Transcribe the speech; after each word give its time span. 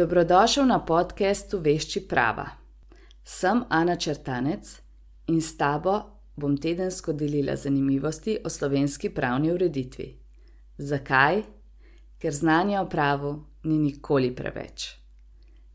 Dobrodošel 0.00 0.64
na 0.66 0.78
podkastu 0.80 1.58
Vešči 1.58 2.00
prava. 2.08 2.46
Sem 3.24 3.58
Ana 3.68 3.96
Črtanec 3.96 4.68
in 5.28 5.42
s 5.42 5.56
tabo 5.56 5.92
bom 6.36 6.54
tedensko 6.56 7.12
delila 7.12 7.56
zanimivosti 7.56 8.38
o 8.44 8.48
slovenski 8.48 9.10
pravni 9.10 9.52
ureditvi. 9.52 10.06
Zakaj? 10.78 11.42
Ker 12.18 12.32
znanja 12.32 12.80
o 12.80 12.88
pravu 12.88 13.34
ni 13.64 13.76
nikoli 13.78 14.30
preveč. 14.36 14.86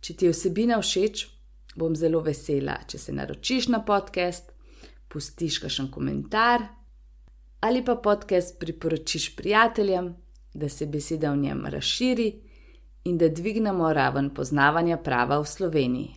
Če 0.02 0.14
ti 0.14 0.26
je 0.26 0.34
vsebina 0.34 0.82
všeč, 0.82 1.28
bom 1.76 1.94
zelo 1.94 2.24
vesela, 2.26 2.80
če 2.88 2.98
se 2.98 3.14
naročiš 3.14 3.70
na 3.76 3.84
podcast, 3.86 4.50
pustiš 5.08 5.60
kakšen 5.68 5.92
komentar 5.94 6.66
ali 7.62 7.86
pa 7.86 7.94
podcast 7.96 8.58
priporočiš 8.60 9.36
prijateljem, 9.36 10.16
da 10.54 10.70
se 10.70 10.90
beseda 10.90 11.32
v 11.32 11.44
njem 11.46 11.66
razširi 11.70 12.45
in 13.06 13.18
da 13.18 13.30
dvignemo 13.30 13.94
raven 13.94 14.30
poznavanja 14.30 14.98
prava 14.98 15.40
v 15.40 15.46
Sloveniji. 15.46 16.14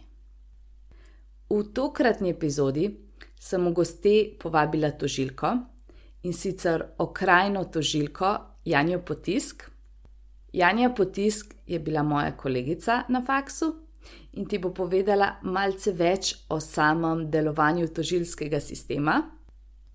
V 1.50 1.62
tokratni 1.74 2.30
epizodi 2.30 2.88
sem 3.40 3.64
v 3.64 3.72
gosti 3.72 4.14
povabila 4.40 4.90
tožilko 4.90 5.52
in 6.22 6.32
sicer 6.32 6.84
okrajno 6.98 7.64
tožilko 7.64 8.36
Janjo 8.64 9.00
Potisk. 9.00 9.70
Janja 10.52 10.90
Potisk 10.90 11.54
je 11.66 11.78
bila 11.78 12.02
moja 12.02 12.36
kolegica 12.36 13.04
na 13.08 13.22
faksu 13.24 13.74
in 14.32 14.46
ti 14.46 14.58
bo 14.58 14.72
povedala 14.72 15.38
malce 15.42 15.92
več 15.92 16.34
o 16.48 16.60
samem 16.60 17.28
delovanju 17.30 17.88
tožilskega 17.88 18.60
sistema. 18.60 19.22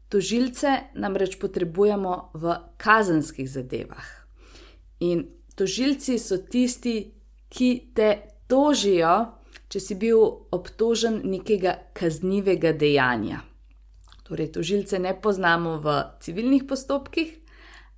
Tožilce 0.10 0.94
namreč 0.94 1.40
potrebujemo 1.42 2.34
v 2.34 2.58
kazenskih 2.78 3.50
zadevah. 3.50 4.06
In 5.00 5.26
tožilci 5.56 6.20
so 6.20 6.38
tisti, 6.38 7.14
ki 7.54 7.70
te 7.96 8.10
tožijo, 8.50 9.14
če 9.70 9.80
si 9.80 9.98
bil 9.98 10.22
obtožen 10.54 11.22
nekega 11.26 11.76
kaznivega 11.98 12.74
dejanja. 12.78 13.42
Torej, 14.24 14.54
tožilce 14.56 15.00
ne 15.00 15.14
poznamo 15.22 15.78
v 15.84 15.96
civilnih 16.22 16.66
postopkih, 16.70 17.38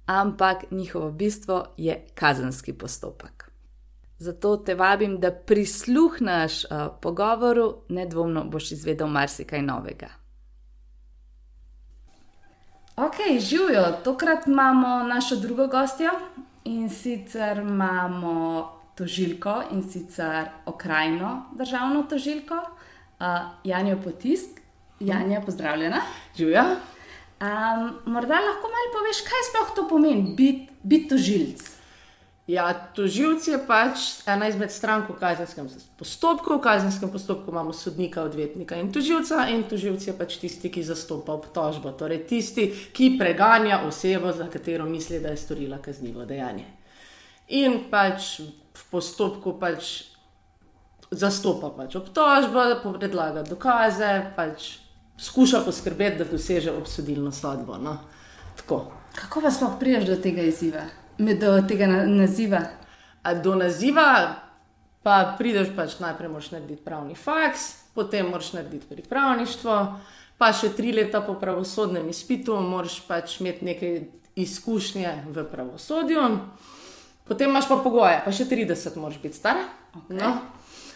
ampak 0.06 0.72
njihovo 0.72 1.12
bistvo 1.12 1.66
je 1.78 2.06
kazenski 2.16 2.74
postopek. 2.74 3.46
Zato 4.18 4.58
te 4.58 4.76
vabim, 4.76 5.18
da 5.20 5.32
prisluhneš 5.32 6.64
uh, 6.66 6.88
pogovoru, 7.02 7.84
nedvomno 7.90 8.46
boš 8.48 8.72
izvedel 8.72 9.08
marsikaj 9.08 9.62
novega. 9.62 10.10
Ok, 12.96 13.16
živijo, 13.40 13.84
tokrat 14.04 14.48
imamo 14.48 15.04
našo 15.04 15.36
drugo 15.36 15.68
gostjo 15.68 16.12
in 16.66 16.90
sicer 16.90 17.58
imamo 17.58 18.72
tožilko 18.96 19.62
in 19.72 19.84
sicer 19.90 20.50
okrajno 20.66 21.46
državno 21.56 22.04
tožilko, 22.10 22.56
uh, 22.56 23.26
Janjo 23.64 23.98
Potisk. 24.04 24.62
Janja, 25.00 25.42
pozdravljena. 25.42 26.02
Živijo. 26.38 26.62
Um, 26.62 28.00
morda 28.06 28.40
lahko 28.40 28.70
malo 28.72 28.92
poveš, 28.94 29.22
kaj 29.28 29.42
sploh 29.50 29.76
to 29.76 29.88
pomeni 29.90 30.36
biti 30.36 30.74
bit 30.84 31.10
tožilc. 31.10 31.75
Ja, 32.46 32.68
tožilc 32.94 33.48
je 33.48 33.58
pač 33.58 34.02
ena 34.30 34.46
izmed 34.46 34.70
strank 34.70 35.08
v 35.10 35.16
kazenskem 35.18 35.66
postopku. 35.98 36.60
V 36.60 36.62
kazenskem 36.62 37.10
postopku 37.10 37.50
imamo 37.50 37.74
sodnika, 37.74 38.22
odvetnika 38.22 38.78
in 38.78 38.92
tožilca, 38.94 39.48
in 39.50 39.64
tožilc 39.66 40.06
je 40.06 40.14
pač 40.14 40.38
tisti, 40.38 40.70
ki 40.70 40.84
zastopa 40.86 41.34
obtožbo, 41.34 41.90
torej 41.98 42.22
tisti, 42.30 42.68
ki 42.94 43.16
preganja 43.18 43.80
osebo, 43.88 44.30
za 44.30 44.46
katero 44.54 44.86
misli, 44.86 45.18
da 45.24 45.34
je 45.34 45.42
storila 45.42 45.80
kaznivo 45.82 46.26
dejanje. 46.30 46.68
In 47.58 47.88
pač 47.90 48.38
v 48.46 48.84
postopku 48.94 49.56
pač 49.58 50.06
zastopa 51.10 51.72
pač 51.74 51.98
obtožbo, 51.98 52.94
predlaga 53.00 53.42
dokaze, 53.42 54.12
pač 54.38 54.68
skuša 55.18 55.64
poskrbeti, 55.66 56.22
da 56.22 56.30
doseže 56.30 56.78
obsodilno 56.78 57.34
sodbo. 57.34 57.82
No? 57.82 57.98
Kako 59.16 59.42
pa 59.42 59.50
sploh 59.50 59.80
priješ 59.82 60.06
do 60.12 60.20
tega 60.22 60.46
izziva? 60.46 60.86
Do 61.18 61.62
tega 61.68 61.88
naziva? 62.06 62.62
A 63.24 63.34
do 63.34 63.56
naziva 63.56 64.42
pa 65.06 65.36
prideš 65.38 65.70
pač 65.78 66.00
najprej, 66.02 66.30
moraš 66.34 66.52
narediti 66.52 66.82
pravni 66.82 67.16
faks, 67.16 67.94
potem 67.94 68.26
moraš 68.26 68.56
narediti 68.58 68.90
pripravništvo, 68.90 69.76
pa 70.42 70.50
še 70.54 70.72
tri 70.74 70.92
leta 70.98 71.22
po 71.22 71.38
pravosodnem 71.38 72.10
izpitu, 72.10 72.58
moraš 72.58 73.00
pač 73.06 73.38
imeti 73.40 73.70
nekaj 73.70 74.00
izkušnje 74.36 75.14
v 75.30 75.46
pravosodju. 75.52 76.26
Potem 77.26 77.50
imaš 77.50 77.70
pa 77.70 77.78
pogoje, 77.82 78.18
pa 78.26 78.34
še 78.34 78.50
30 78.50 78.98
moraš 78.98 79.22
biti 79.22 79.38
star. 79.38 79.62
Okay. 79.94 80.18
No? 80.18 80.34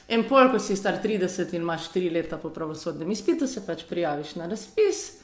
In 0.09 0.25
pol, 0.25 0.49
ko 0.49 0.57
si 0.61 0.73
star 0.77 0.97
30 1.01 1.53
in 1.53 1.61
imaš 1.61 1.91
3 1.93 2.09
leta 2.13 2.37
po 2.41 2.49
pravosodnem 2.49 3.13
izpitu, 3.13 3.47
se 3.47 3.61
pač 3.65 3.85
prijaviš 3.89 4.35
na 4.41 4.49
razpis. 4.49 5.21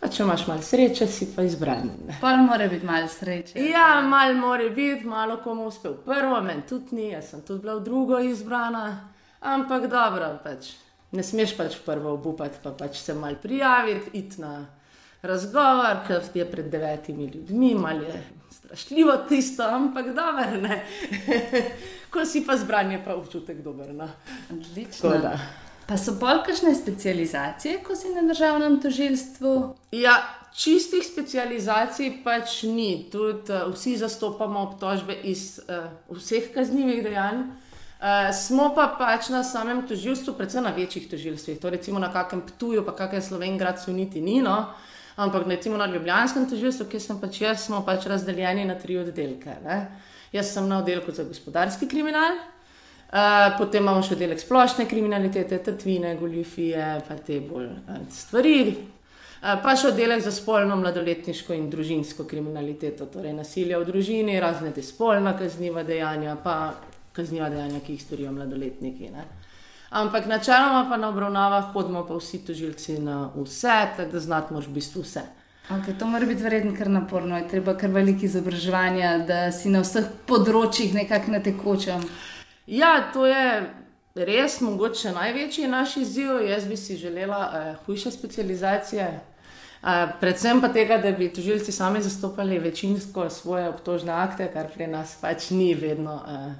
Pa 0.00 0.08
če 0.08 0.22
imaš 0.24 0.46
malo 0.48 0.62
sreče, 0.64 1.06
si 1.06 1.26
pa 1.34 1.44
izbran. 1.44 1.90
Pa 2.20 2.32
mora 2.40 2.68
biti 2.68 2.86
malo 2.86 3.08
sreče. 3.08 3.60
Ja, 3.68 4.00
malo 4.00 4.34
mora 4.40 4.68
biti, 4.68 5.04
malo 5.04 5.36
komu 5.44 5.66
uspe 5.68 5.92
v 5.92 5.98
prvo, 6.04 6.40
meni 6.40 6.64
tudi 6.68 6.96
ni, 6.96 7.10
jaz 7.12 7.34
sem 7.34 7.42
tudi 7.44 7.66
bila 7.66 7.76
v 7.76 7.84
drugo 7.84 8.20
izbrana. 8.24 8.86
Ampak 9.40 9.90
dobro, 9.92 10.32
pač. 10.44 10.72
ne 11.12 11.22
smeš 11.26 11.56
pač 11.58 11.76
prvo 11.84 12.14
obupati, 12.14 12.60
pa 12.62 12.70
pač 12.70 13.00
se 13.02 13.14
mal 13.14 13.34
prijaviti, 13.42 14.10
iti 14.18 14.40
na 14.40 14.66
razgovor, 15.22 16.04
ker 16.06 16.22
je 16.34 16.46
pred 16.50 16.70
devetimi 16.70 17.26
ljudmi, 17.26 17.74
malo 17.74 18.02
je 18.02 18.22
strašljivo 18.50 19.16
tisto, 19.28 19.62
ampak 19.62 20.06
dobro, 20.06 20.60
ne. 20.62 20.84
Ko 22.12 22.24
si 22.24 22.44
pa 22.46 22.56
zbran, 22.56 22.92
je 22.92 23.02
pa 23.04 23.14
občutek 23.14 23.62
dober. 23.62 23.92
No. 23.94 24.08
Odlično. 24.50 25.10
Pa 25.90 25.96
so 25.98 26.12
bolj 26.14 26.44
kakšne 26.46 26.70
specializacije, 26.74 27.80
ko 27.82 27.96
si 27.98 28.12
na 28.14 28.22
državnem 28.22 28.76
tožilstvu? 28.80 29.54
Ja, 29.90 30.12
čistih 30.54 31.02
specializacij 31.02 32.20
pač 32.22 32.60
ni. 32.62 33.08
Tudi 33.10 33.50
uh, 33.50 33.72
vsi 33.74 33.96
zastopamo 33.98 34.62
obtožbe 34.68 35.16
iz 35.26 35.58
uh, 35.58 35.88
vseh 36.14 36.52
kaznjivih 36.54 37.02
dejanj. 37.02 37.40
Uh, 37.42 38.30
smo 38.30 38.68
pa 38.76 38.84
pač 39.00 39.32
na 39.34 39.42
samem 39.42 39.82
tožilstvu, 39.88 40.36
predvsem 40.38 40.62
na 40.62 40.70
večjih 40.76 41.10
tožilstvih, 41.10 41.58
to 41.58 41.74
recimo 41.74 41.98
na 41.98 42.12
kakem 42.14 42.44
Ptuju, 42.46 42.86
pa 42.86 42.94
kakem 42.94 43.22
Slovengradu, 43.22 43.90
niti 43.90 44.22
ni, 44.22 44.38
no? 44.46 44.70
ampak 45.16 45.48
recimo 45.50 45.76
na 45.76 45.90
Ljubljanskem 45.90 46.46
tožilstvu, 46.46 46.86
kjer 46.86 47.02
sem 47.02 47.18
pač 47.18 47.42
jaz, 47.42 47.66
smo 47.66 47.82
pač 47.82 48.06
razdeljeni 48.06 48.62
na 48.64 48.78
tri 48.78 49.02
oddelke. 49.02 49.58
Ne? 49.66 49.82
Jaz 50.30 50.54
sem 50.54 50.70
na 50.70 50.78
oddelku 50.84 51.10
za 51.10 51.26
gospodarski 51.26 51.90
kriminal, 51.90 52.38
Uh, 52.38 52.59
potem 53.58 53.82
imamo 53.82 54.02
še 54.06 54.14
oddelek 54.14 54.38
splošne 54.38 54.86
kriminalitete, 54.86 55.58
tatvine, 55.66 56.14
goljufije, 56.20 56.86
pa 57.08 57.16
te 57.18 57.40
bolj 57.42 57.66
uh, 57.66 57.98
stvari. 58.14 58.54
Uh, 58.70 59.56
pa 59.64 59.74
še 59.74 59.90
oddelek 59.90 60.22
za 60.22 60.30
spolno, 60.34 60.76
mladoletniško 60.78 61.56
in 61.56 61.66
družinsko 61.72 62.28
kriminaliteto, 62.30 63.08
torej 63.10 63.34
nasilje 63.34 63.80
v 63.80 63.88
družini, 63.88 64.38
razne 64.40 64.70
te 64.76 64.84
spolna 64.86 65.34
kazniva 65.38 65.82
dejanja, 65.82 66.36
pa 66.44 66.76
kazniva 67.16 67.50
dejanja, 67.50 67.82
ki 67.82 67.96
jih 67.96 68.06
storijo 68.06 68.36
mladoletniki. 68.36 69.10
Ne. 69.10 69.26
Ampak 69.90 70.30
načeloma 70.30 70.86
pa 70.86 70.96
na 70.96 71.10
obravnavah 71.10 71.72
hodimo 71.74 72.04
pa 72.06 72.14
vsi 72.14 72.44
tožilci 72.46 73.00
na 73.02 73.24
vse, 73.34 73.78
tako 73.96 74.12
da 74.12 74.20
znati 74.22 74.54
moraš 74.54 74.68
v 74.70 74.78
bistvu 74.78 75.02
vse. 75.02 75.26
Okay, 75.70 75.98
to 75.98 76.06
mora 76.06 76.26
biti 76.26 76.42
verjetno 76.42 76.74
kar 76.78 76.88
naporno, 76.90 77.36
je 77.38 77.48
treba 77.48 77.74
kar 77.78 77.90
veliko 77.90 78.24
izobraževanja, 78.26 79.18
da 79.26 79.38
si 79.54 79.70
na 79.70 79.82
vseh 79.82 80.06
področjih 80.26 80.94
nekako 80.94 81.34
na 81.34 81.40
tekočem. 81.42 82.06
Ja, 82.66 83.10
to 83.12 83.26
je 83.26 83.74
res 84.14 84.60
mogoče 84.60 85.12
največji 85.12 85.68
naš 85.68 85.96
izziv. 85.96 86.40
Jaz 86.48 86.64
bi 86.68 86.76
si 86.76 86.96
želela 86.96 87.40
uh, 87.48 87.86
hujše 87.86 88.10
specializacije. 88.10 89.20
Uh, 89.82 89.88
predvsem 90.20 90.60
pa 90.60 90.68
tega, 90.68 90.98
da 90.98 91.12
bi 91.12 91.32
tožilci 91.32 91.72
sami 91.72 92.02
zastopali 92.02 92.58
večinsko 92.58 93.30
svoje 93.30 93.68
obtožne 93.68 94.12
akte, 94.12 94.50
kar 94.52 94.68
pri 94.74 94.86
nas 94.86 95.16
pač 95.20 95.50
ni 95.50 95.74
vedno 95.74 96.14
uh, 96.14 96.52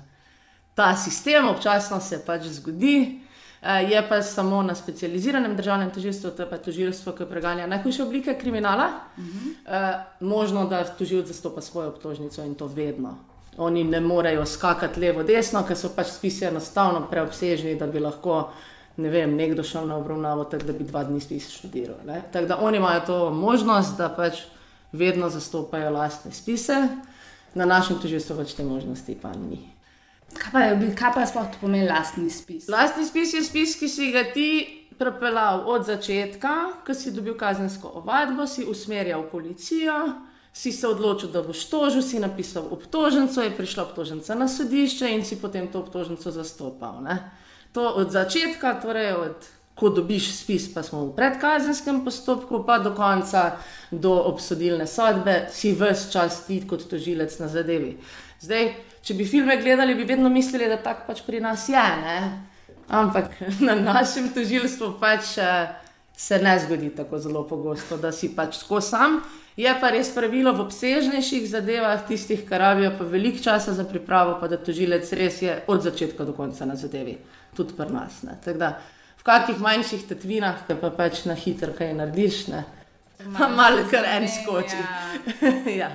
ta 0.74 0.96
sistem, 0.96 1.48
občasno 1.48 2.00
se 2.00 2.22
pač 2.26 2.42
zgodi. 2.42 3.20
Uh, 3.62 3.90
je 3.90 4.08
pa 4.08 4.22
samo 4.22 4.62
na 4.62 4.74
specializiranem 4.74 5.56
državnem 5.56 5.90
tožilstvu, 5.90 6.30
to 6.30 6.42
je 6.42 6.50
pa 6.50 6.58
tožilstvo, 6.58 7.12
ki 7.12 7.28
preganja 7.28 7.66
najhujše 7.66 8.02
oblike 8.02 8.38
kriminala, 8.38 8.86
uh 9.18 9.24
-huh. 9.24 9.50
uh, 9.66 10.00
možno, 10.20 10.64
da 10.66 10.84
tožilc 10.84 11.26
zastopa 11.26 11.60
svojo 11.60 11.88
obtožnico 11.88 12.44
in 12.44 12.54
to 12.54 12.66
vedno 12.66 13.18
oni 13.60 13.84
ne 13.84 14.00
morejo 14.00 14.46
skakati 14.46 15.00
levo, 15.00 15.22
desno, 15.22 15.60
ker 15.68 15.76
so 15.76 15.90
pač 15.96 16.14
spisi 16.14 16.46
enostavno 16.48 17.02
preobsežni, 17.10 17.74
da 17.76 17.86
bi 17.86 18.00
lahko 18.00 18.46
ne 18.96 19.10
vem, 19.12 19.34
nekdo 19.36 19.62
šel 19.64 19.86
na 19.88 19.98
obravnavo, 20.00 20.44
tako 20.48 20.70
da 20.70 20.76
bi 20.76 20.84
dva 20.84 21.04
dni 21.04 21.20
spis 21.20 21.50
študiral. 21.52 22.00
Tako 22.32 22.46
da 22.46 22.58
oni 22.64 22.80
imajo 22.80 23.02
to 23.06 23.18
možnost, 23.30 23.98
da 23.98 24.08
pač 24.16 24.40
vedno 24.92 25.28
zastopajo 25.30 25.90
lastne 25.92 26.32
spise, 26.32 26.80
na 27.54 27.66
našem 27.66 27.98
tužilstvu 28.00 28.36
pač 28.40 28.56
te 28.56 28.64
možnosti 28.64 29.18
pa 29.22 29.32
ni. 29.36 29.60
Kaj 30.38 30.52
pa, 30.52 30.64
kaj 30.96 31.14
pa 31.14 31.26
sploh 31.26 31.52
pomeni 31.60 31.88
lastni 31.88 32.30
spis? 32.30 32.68
Lastni 32.70 33.04
spis 33.04 33.34
je 33.34 33.44
spis, 33.44 33.76
ki 33.76 33.88
si 33.88 34.10
ga 34.14 34.24
ti 34.34 34.48
prepeljal 34.98 35.64
od 35.68 35.84
začetka, 35.84 36.56
ko 36.86 36.94
si 36.94 37.12
dobil 37.12 37.36
kazensko 37.36 37.92
ovadbo, 38.00 38.46
si 38.46 38.64
usmerjal 38.64 39.26
policijo 39.28 40.00
si 40.52 40.72
se 40.72 40.88
odločil, 40.88 41.30
da 41.30 41.42
boš 41.42 41.64
tožil, 41.70 42.02
si 42.02 42.18
napisal 42.18 42.66
obtožnico, 42.70 43.42
je 43.42 43.54
prišla 43.54 43.84
obtožnica 43.84 44.34
na 44.34 44.48
sodišče 44.48 45.10
in 45.14 45.24
si 45.24 45.38
potem 45.40 45.68
to 45.70 45.80
obtožnico 45.80 46.30
zastopal. 46.30 47.02
Ne? 47.02 47.30
To 47.72 47.86
od 48.02 48.10
začetka, 48.10 48.74
torej 48.82 49.14
od 49.14 49.48
ko 49.80 49.88
dobiš 49.88 50.34
spis, 50.42 50.68
pa 50.74 50.82
smo 50.82 51.06
v 51.06 51.14
predkazenskem 51.16 52.02
postopku, 52.04 52.60
pa 52.66 52.78
do 52.78 52.92
konca, 52.92 53.56
do 53.90 54.12
obsodilne 54.12 54.84
sodbe, 54.86 55.46
si 55.48 55.72
vse 55.72 56.10
čas 56.12 56.44
ti 56.44 56.60
kot 56.68 56.84
tožilec 56.90 57.32
na 57.40 57.48
zadevi. 57.48 57.94
Zdaj, 58.44 58.74
če 59.00 59.16
bi 59.16 59.24
filme 59.24 59.56
gledali, 59.62 59.96
bi 59.96 60.04
vedno 60.04 60.28
mislili, 60.28 60.68
da 60.68 60.76
tako 60.82 61.08
pač 61.08 61.22
pri 61.24 61.40
nas 61.40 61.68
je. 61.68 61.86
Ne? 62.04 62.18
Ampak 62.90 63.40
na 63.68 63.78
našem 63.78 64.28
tožilstvu 64.34 64.98
pač 65.00 65.38
uh, 65.40 65.72
se 66.20 66.38
ne 66.38 66.58
zgodi 66.58 66.90
tako 66.96 67.18
zelo 67.18 67.46
pogosto, 67.48 67.96
da 67.96 68.12
si 68.12 68.28
pač 68.36 68.58
tako 68.58 68.80
sam. 68.80 69.22
Je 69.56 69.72
pa 69.80 69.88
res 69.90 70.10
pravilo 70.12 70.52
v 70.52 70.66
obsežnejših 70.66 71.46
zadevah, 71.48 72.02
tistih, 72.08 72.42
ki 72.48 72.58
rabijo 72.60 72.90
pa 72.98 73.06
veliko 73.08 73.40
časa 73.44 73.72
za 73.72 73.86
pripravo, 73.88 74.36
pa 74.40 74.48
da 74.48 74.58
tožilec 74.60 75.12
res 75.16 75.40
je 75.42 75.56
od 75.66 75.82
začetka 75.82 76.24
do 76.28 76.36
konca 76.36 76.68
na 76.68 76.76
zadevi, 76.76 77.16
tudi 77.56 77.72
pri 77.76 77.88
nas. 77.92 78.20
Da, 78.44 78.70
v 79.16 79.24
kakih 79.24 79.64
manjših 79.64 80.04
tetvinah, 80.12 80.66
ki 80.68 80.76
pa 80.82 80.92
pač 80.92 81.24
na 81.24 81.38
hitro 81.40 81.72
kaj 81.76 81.96
narediš, 81.96 82.44
ne? 82.52 82.64
pa 83.38 83.48
malo 83.48 83.88
kar 83.90 84.04
en 84.04 84.28
skoči. 84.28 84.80
ja. 85.80 85.90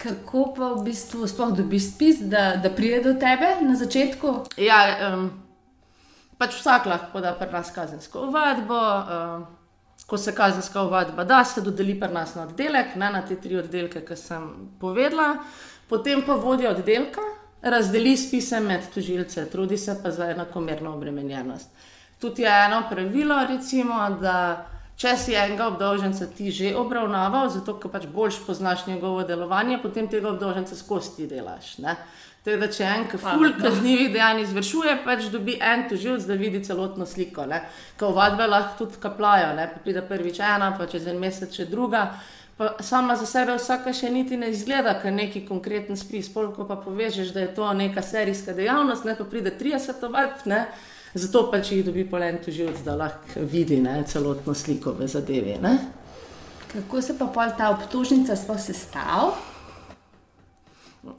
Kako 0.00 0.50
pa 0.56 0.72
v 0.72 0.88
bistvu 0.88 1.28
sploh 1.28 1.52
dobiš 1.56 1.92
spis, 1.92 2.24
da, 2.32 2.54
da 2.56 2.72
pride 2.72 3.04
do 3.04 3.18
tebe 3.20 3.58
na 3.60 3.76
začetku? 3.76 4.38
Ja, 4.56 4.80
um, 5.12 5.30
pač 6.38 6.58
vsak 6.60 6.86
lahko 6.86 7.20
da 7.20 7.34
pri 7.34 7.50
nas 7.52 7.70
kazensko 7.74 8.26
ovadbo. 8.28 8.80
Um, 8.80 9.46
ko 10.06 10.18
se 10.18 10.34
kazenska 10.34 10.82
ovadba 10.82 11.24
da, 11.24 11.44
se 11.44 11.60
dodeli 11.60 11.94
pri 12.00 12.12
nas 12.12 12.34
na 12.34 12.42
oddelek, 12.42 12.94
ne 12.96 13.10
na 13.10 13.22
te 13.26 13.36
tri 13.40 13.56
oddelke, 13.56 14.04
ki 14.04 14.16
sem 14.16 14.44
povedala, 14.80 15.38
potem 15.88 16.22
pa 16.26 16.36
vodja 16.36 16.70
oddelka 16.70 17.24
razdeli 17.62 18.16
spise 18.16 18.60
med 18.60 18.86
tužilce, 18.94 19.46
trudi 19.50 19.78
se 19.78 19.96
pa 20.02 20.10
za 20.10 20.30
enakomerno 20.30 20.92
obremenjenost. 20.94 21.70
Tudi 22.20 22.42
je 22.42 22.52
eno 22.66 22.82
pravilo, 22.90 23.40
recimo, 23.48 23.98
da 24.20 24.66
če 24.96 25.16
si 25.16 25.34
enega 25.34 25.66
obdolženca 25.68 26.26
ti 26.36 26.50
že 26.50 26.76
obravnaval, 26.76 27.50
zato 27.50 27.74
ker 27.80 27.90
pač 27.92 28.06
boljš 28.06 28.38
poznaš 28.46 28.86
njegovo 28.86 29.24
delovanje, 29.24 29.80
potem 29.82 30.08
tega 30.08 30.30
obdolženca 30.30 30.76
skozi 30.76 31.16
ti 31.16 31.26
delaš. 31.26 31.78
Ne? 31.78 31.96
Tako 32.46 32.60
da, 32.62 32.66
če 32.70 32.84
en 32.86 33.04
kaful 33.10 33.48
kaznivih 33.58 34.12
dejanj 34.14 34.44
izvršuje, 34.44 34.92
pač 35.02 35.24
dobi 35.32 35.56
en 35.58 35.80
tužilc, 35.90 36.28
da 36.28 36.36
vidi 36.38 36.60
celotno 36.62 37.02
sliko. 37.02 37.42
Ko 37.98 38.12
vadbe 38.14 38.46
lahko 38.46 38.84
tudi 38.84 39.00
kaplajo, 39.02 39.48
ne? 39.58 39.64
pa 39.72 39.82
pride 39.82 40.04
prvič 40.06 40.38
ena, 40.38 40.68
pa 40.78 40.86
čez 40.86 41.08
en 41.10 41.18
mesec 41.18 41.58
še 41.58 41.66
druga. 41.66 42.04
Pa 42.54 42.76
sama 42.86 43.18
za 43.18 43.26
sebe 43.26 43.58
vsaka 43.58 43.90
še 43.90 44.12
niti 44.14 44.38
ne 44.38 44.52
izgleda, 44.54 44.94
ker 45.02 45.10
neki 45.10 45.42
konkreten 45.48 45.98
spis. 45.98 46.30
Polko 46.30 46.68
pa 46.70 46.78
povežeš, 46.86 47.34
da 47.34 47.42
je 47.42 47.50
to 47.58 47.66
neka 47.74 48.06
serijska 48.06 48.54
dejavnost, 48.54 49.10
ne 49.10 49.18
pa 49.18 49.26
pride 49.26 49.56
30 49.58 50.06
vadb, 50.06 50.46
ne? 50.46 50.62
zato 51.18 51.48
pač 51.50 51.74
jih 51.74 51.82
dobi 51.82 52.06
polen 52.06 52.38
tužilc, 52.46 52.78
da 52.86 52.94
lahko 52.94 53.42
vidi 53.42 53.82
ne? 53.82 54.04
celotno 54.06 54.54
sliko 54.54 54.94
v 54.94 55.10
zadevi. 55.10 55.58
Ne? 55.66 55.78
Kako 56.70 57.02
se 57.02 57.18
pa 57.18 57.26
pol 57.26 57.58
ta 57.58 57.74
obtožnica 57.74 58.38
sploh 58.38 58.62
sestavlja? 58.70 59.34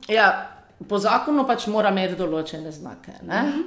Ja, 0.07 0.56
po 0.88 1.00
zakonu 1.00 1.47
pač 1.47 1.68
mora 1.68 1.89
imeti 1.89 2.15
določene 2.15 2.71
znake. 2.71 3.12
Mm 3.24 3.29
-hmm. 3.29 3.63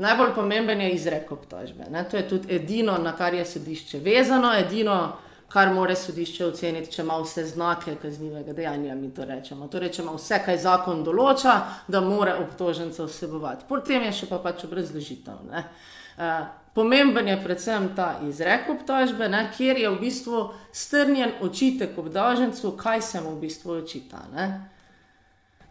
Najbolj 0.00 0.34
pomemben 0.34 0.80
je 0.80 0.90
izrek 0.90 1.32
obtožbe. 1.32 1.84
Ne? 1.90 2.04
To 2.08 2.16
je 2.16 2.28
tudi 2.28 2.54
edino, 2.54 2.98
na 2.98 3.12
kar 3.16 3.34
je 3.34 3.44
sodišče 3.44 3.98
vezano, 3.98 4.54
edino, 4.56 5.12
kar 5.48 5.74
more 5.74 5.96
sodišče 5.96 6.46
oceniti, 6.46 6.92
če 6.94 7.02
ima 7.02 7.18
vse 7.20 7.44
znake 7.46 7.96
kaznivega 8.02 8.52
dejanja. 8.52 8.94
Mi 8.94 9.10
to 9.14 9.24
rečemo. 9.24 9.68
Torej, 9.68 9.92
če 9.92 10.02
ima 10.02 10.14
vse, 10.16 10.38
kaj 10.44 10.58
zakon 10.62 11.04
določa, 11.04 11.56
da 11.88 12.00
mora 12.00 12.38
obtoženca 12.40 13.04
vsebovati. 13.04 13.68
Potem 13.68 14.08
je 14.08 14.12
še 14.12 14.30
pa 14.30 14.38
pač 14.38 14.64
obrazložitev. 14.64 15.50
Uh, 15.50 16.48
pomemben 16.74 17.28
je 17.28 17.36
predvsem 17.44 17.92
ta 17.96 18.14
izrek 18.28 18.70
obtožbe, 18.72 19.28
ne? 19.28 19.50
kjer 19.56 19.84
je 19.84 19.90
v 19.90 20.00
bistvu 20.00 20.44
strnjen 20.72 21.36
očitek 21.44 21.98
obtožencu, 21.98 22.76
kaj 22.80 23.02
se 23.02 23.20
mu 23.20 23.36
v 23.36 23.48
bistvu 23.48 23.82
očita. 23.82 24.24
Ne? 24.32 24.52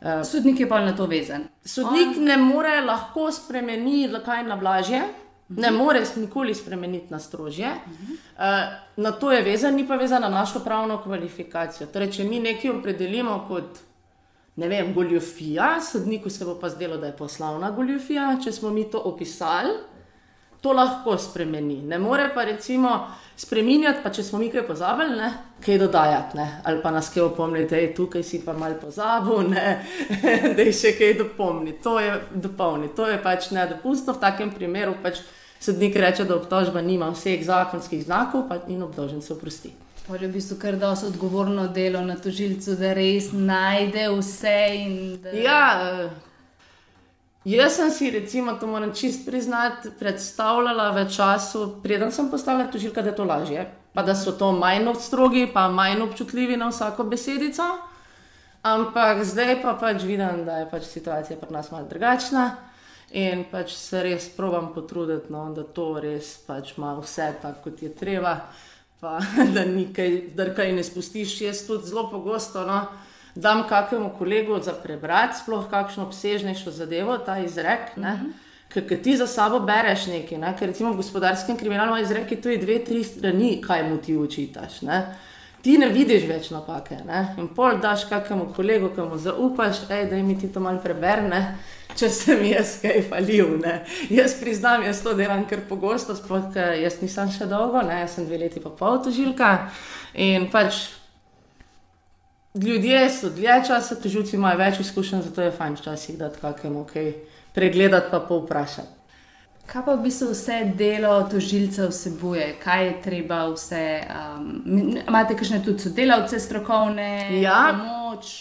Uh, 0.02 0.24
sodnik 0.24 0.60
je 0.60 0.70
pa 0.70 0.80
na 0.82 0.96
to 0.96 1.06
vezan. 1.06 1.44
Sodnik 1.66 2.18
On... 2.18 2.24
ne 2.24 2.38
more 2.38 2.82
lahko 2.82 3.32
spremeniti, 3.32 4.14
kaj 4.26 4.44
na 4.44 4.56
blažje, 4.56 5.02
uh 5.02 5.56
-huh. 5.56 5.62
ne 5.62 5.72
mhm. 5.72 5.78
more 5.78 6.04
nikoli 6.16 6.56
spremeniti 6.56 7.08
na 7.10 7.20
strožje. 7.20 7.68
Uh 7.68 7.92
-huh. 7.92 8.14
uh, 8.14 8.74
na 8.96 9.12
to 9.12 9.32
je 9.32 9.42
vezan, 9.44 9.76
ni 9.76 9.88
pa 9.88 9.96
vezan 9.96 10.22
na 10.22 10.30
našo 10.30 10.60
pravno 10.60 11.02
kvalifikacijo. 11.04 11.88
Torej, 11.88 12.12
če 12.12 12.24
mi 12.24 12.40
nekaj 12.40 12.72
opredelimo 12.72 13.46
kot 13.48 13.80
ne 14.56 14.68
vem, 14.68 14.94
goljofija, 14.94 15.82
sodniku 15.82 16.30
se 16.30 16.46
bo 16.46 16.60
pa 16.60 16.70
zdelo, 16.70 16.98
da 16.98 17.06
je 17.06 17.18
poslovna 17.18 17.72
goljofija, 17.72 18.38
če 18.44 18.52
smo 18.52 18.70
mi 18.70 18.92
to 18.92 19.00
opisali 19.00 19.70
to 20.62 20.74
lahko 20.74 21.18
spremeni. 21.18 21.82
Ne 21.82 22.00
more 22.00 22.30
pa 22.34 22.44
recimo 22.44 23.08
spremenjati, 23.40 24.04
pa 24.04 24.12
če 24.12 24.24
smo 24.24 24.40
mi 24.40 24.50
kaj 24.52 24.66
pozabili, 24.68 25.16
ne? 25.16 25.32
kaj 25.66 25.78
dodajati, 25.80 26.38
ne? 26.38 26.48
ali 26.64 26.82
pa 26.84 26.92
nas 26.92 27.10
kaj 27.14 27.24
opomniti, 27.24 27.70
da 27.70 27.78
je 27.78 27.94
tukaj 27.96 28.24
si 28.24 28.42
pa 28.46 28.54
mal 28.54 28.76
pozabil, 28.82 29.52
da 30.56 30.62
je 30.62 30.74
še 30.76 30.96
kaj 31.00 31.18
dopolniti. 31.24 31.82
To 31.84 32.00
je 32.00 32.16
dopolniti, 32.36 32.96
to 32.96 33.08
je 33.08 33.20
pač 33.24 33.52
nedopustno 33.56 34.16
v 34.16 34.24
takem 34.24 34.52
primeru. 34.56 34.96
Pač 35.04 35.24
Sodnik 35.60 35.96
reče, 36.00 36.24
da 36.24 36.38
obtožba 36.40 36.82
nima 36.82 37.10
vseh 37.12 37.42
zakonskih 37.44 38.06
znakov, 38.06 38.46
pa 38.48 38.62
in 38.72 38.84
obtožen 38.84 39.22
se 39.22 39.34
oprosti. 39.34 39.74
Je 40.10 40.28
v 40.28 40.32
bistvu 40.32 40.56
kar 40.58 40.78
dosto 40.80 41.08
odgovorno 41.08 41.68
delo 41.68 42.00
na 42.02 42.16
tožilcu, 42.16 42.78
da 42.80 42.94
res 42.96 43.30
najde 43.36 44.08
vse. 44.16 44.62
Da... 45.24 45.34
Ja, 45.36 45.66
Jaz 47.50 47.80
sem 47.80 47.90
si, 47.92 48.12
recimo, 48.12 48.54
to 48.62 48.68
moram 48.68 48.92
čist 48.94 49.26
priznati, 49.26 49.90
predstavljala 50.00 50.92
v 50.92 51.06
času, 51.10 51.80
preden 51.84 52.12
sem 52.12 52.30
postala 52.30 52.68
tužilka, 52.70 53.02
da 53.02 53.10
je 53.10 53.16
to 53.16 53.26
lažje, 53.26 53.64
pa 53.94 54.04
da 54.06 54.14
so 54.16 54.36
to 54.38 54.52
manj 54.52 54.86
strogi, 55.02 55.48
pa 55.54 55.66
manj 55.68 56.04
občutljivi 56.06 56.58
na 56.58 56.68
vsako 56.70 57.04
besedico. 57.10 57.64
Ampak 58.62 59.24
zdaj 59.26 59.62
pa 59.64 59.74
pač 59.74 60.04
vidim, 60.04 60.46
da 60.46 60.60
je 60.62 60.70
pač 60.70 60.86
situacija 60.92 61.40
pri 61.42 61.54
nas 61.54 61.72
malo 61.72 61.88
drugačna 61.90 62.52
in 63.18 63.46
pač 63.50 63.74
se 63.74 64.04
res 64.04 64.30
probujem 64.36 64.70
potruditi, 64.76 65.34
no, 65.34 65.48
da 65.56 65.64
to 65.64 65.96
res 66.04 66.36
pač 66.46 66.76
ima 66.78 66.94
vse 67.00 67.32
tako, 67.42 67.72
kot 67.72 67.82
je 67.82 67.90
treba, 67.96 68.36
pa 69.02 69.18
da 69.56 69.66
nikaj, 69.66 70.36
da 70.38 70.52
kaj 70.54 70.76
ne 70.76 70.84
spustiš. 70.84 71.40
Jaz 71.42 71.66
tudi 71.66 71.90
zelo 71.90 72.12
pogosto. 72.12 72.62
No, 72.68 72.84
dam 73.36 73.64
kakemu 73.70 74.12
kolegu 74.18 74.60
za 74.64 74.74
prebrati, 74.74 75.38
sploh 75.44 75.70
kakšno 75.70 76.06
obsežnejšo 76.08 76.72
zadevo, 76.72 77.18
ta 77.18 77.40
izrek. 77.40 77.98
Uh 77.98 78.04
-huh. 78.04 78.32
Ker 78.70 79.02
ti 79.04 79.18
za 79.18 79.28
sabo 79.28 79.60
bereš 79.60 80.06
nekaj, 80.08 80.38
ne? 80.38 80.56
ker 80.60 80.68
recimo 80.70 80.92
v 80.94 81.02
gospodarskem 81.02 81.58
kriminalu 81.58 81.90
imaš 81.90 82.02
izreki, 82.02 82.36
to 82.36 82.50
je 82.50 82.58
dve, 82.58 82.80
tri 82.86 83.04
strani, 83.04 83.62
kaj 83.62 83.84
mu 83.90 83.98
ti 83.98 84.18
učitaš. 84.18 84.82
Ne? 84.82 85.16
Ti 85.62 85.78
ne 85.78 85.90
vidiš 85.90 86.28
več 86.30 86.52
napake. 86.54 87.00
Ne? 87.08 87.34
In 87.38 87.48
pol 87.56 87.80
daš 87.82 88.06
kakemu 88.10 88.54
kolegu, 88.56 88.92
ki 88.96 89.02
mu 89.02 89.18
zaupaš, 89.18 89.82
da 89.90 90.22
mi 90.24 90.38
ti 90.40 90.48
to 90.54 90.60
malo 90.60 90.80
preberne, 90.84 91.58
če 91.98 92.10
sem 92.10 92.46
jaz 92.46 92.78
kaj 92.84 93.02
falil. 93.10 93.58
Ne? 93.58 93.82
Jaz 94.10 94.38
priznam, 94.40 94.86
jaz 94.86 95.02
to 95.02 95.14
delam 95.18 95.48
kar 95.50 95.66
pogosto, 95.70 96.16
sploh 96.16 96.54
jaz 96.56 97.02
nisem 97.02 97.34
še 97.34 97.50
dolgo, 97.50 97.82
ne? 97.82 98.04
jaz 98.06 98.20
sem 98.20 98.30
dve 98.30 98.38
leti 98.38 98.62
pa 98.62 98.70
pol 98.70 99.02
tožilka. 99.02 99.72
In 100.14 100.46
pač 100.54 100.86
ljudje 102.54 103.10
so 103.10 103.30
dlje 103.30 103.64
časa, 103.68 103.96
tužilci 103.96 104.36
imajo 104.36 104.58
več 104.58 104.80
izkušenj, 104.80 105.22
zato 105.22 105.42
je 105.42 105.52
fajn 105.52 105.76
včasih 105.76 106.18
dati 106.18 106.40
kakemu 106.42 106.86
kaj 106.94 107.12
pregledati, 107.54 108.08
pa 108.12 108.20
povprašati. 108.20 109.00
Kaj 109.70 109.84
pa 109.86 109.94
v 109.94 110.02
bistvu 110.02 110.32
vse 110.32 110.56
delo 110.78 111.14
tožilca 111.30 111.92
vsebuje, 111.92 112.56
kaj 112.64 112.86
je 112.86 112.94
treba 113.04 113.44
vse? 113.52 113.84
Um, 114.02 114.96
imate 114.98 115.36
kakšne 115.38 115.62
tudi 115.66 115.86
sodelavce 115.86 116.40
strokovne? 116.40 117.10
Ja. 117.42 117.68
Pomoč? 117.78 118.32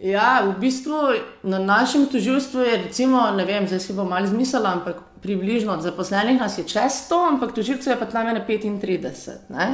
Ja, 0.00 0.40
v 0.46 0.54
bistvu 0.60 0.96
na 1.42 1.58
našem 1.58 2.06
tožilstvu 2.08 2.60
je, 2.64 2.76
recimo, 2.86 3.20
ne 3.36 3.44
vem, 3.44 3.66
zdaj 3.68 3.82
si 3.84 3.92
bom 3.92 4.08
malo 4.08 4.26
zmislila, 4.26 4.72
ampak 4.78 5.02
približno 5.20 5.74
od 5.76 5.84
zaposlenih 5.84 6.40
nas 6.40 6.56
je 6.58 6.64
čez 6.64 7.02
100, 7.10 7.18
ampak 7.34 7.52
tožilcev 7.52 7.92
je 7.92 7.98
pa 8.00 8.08
tam 8.08 8.32
35. 8.32 9.52
Ne? 9.52 9.68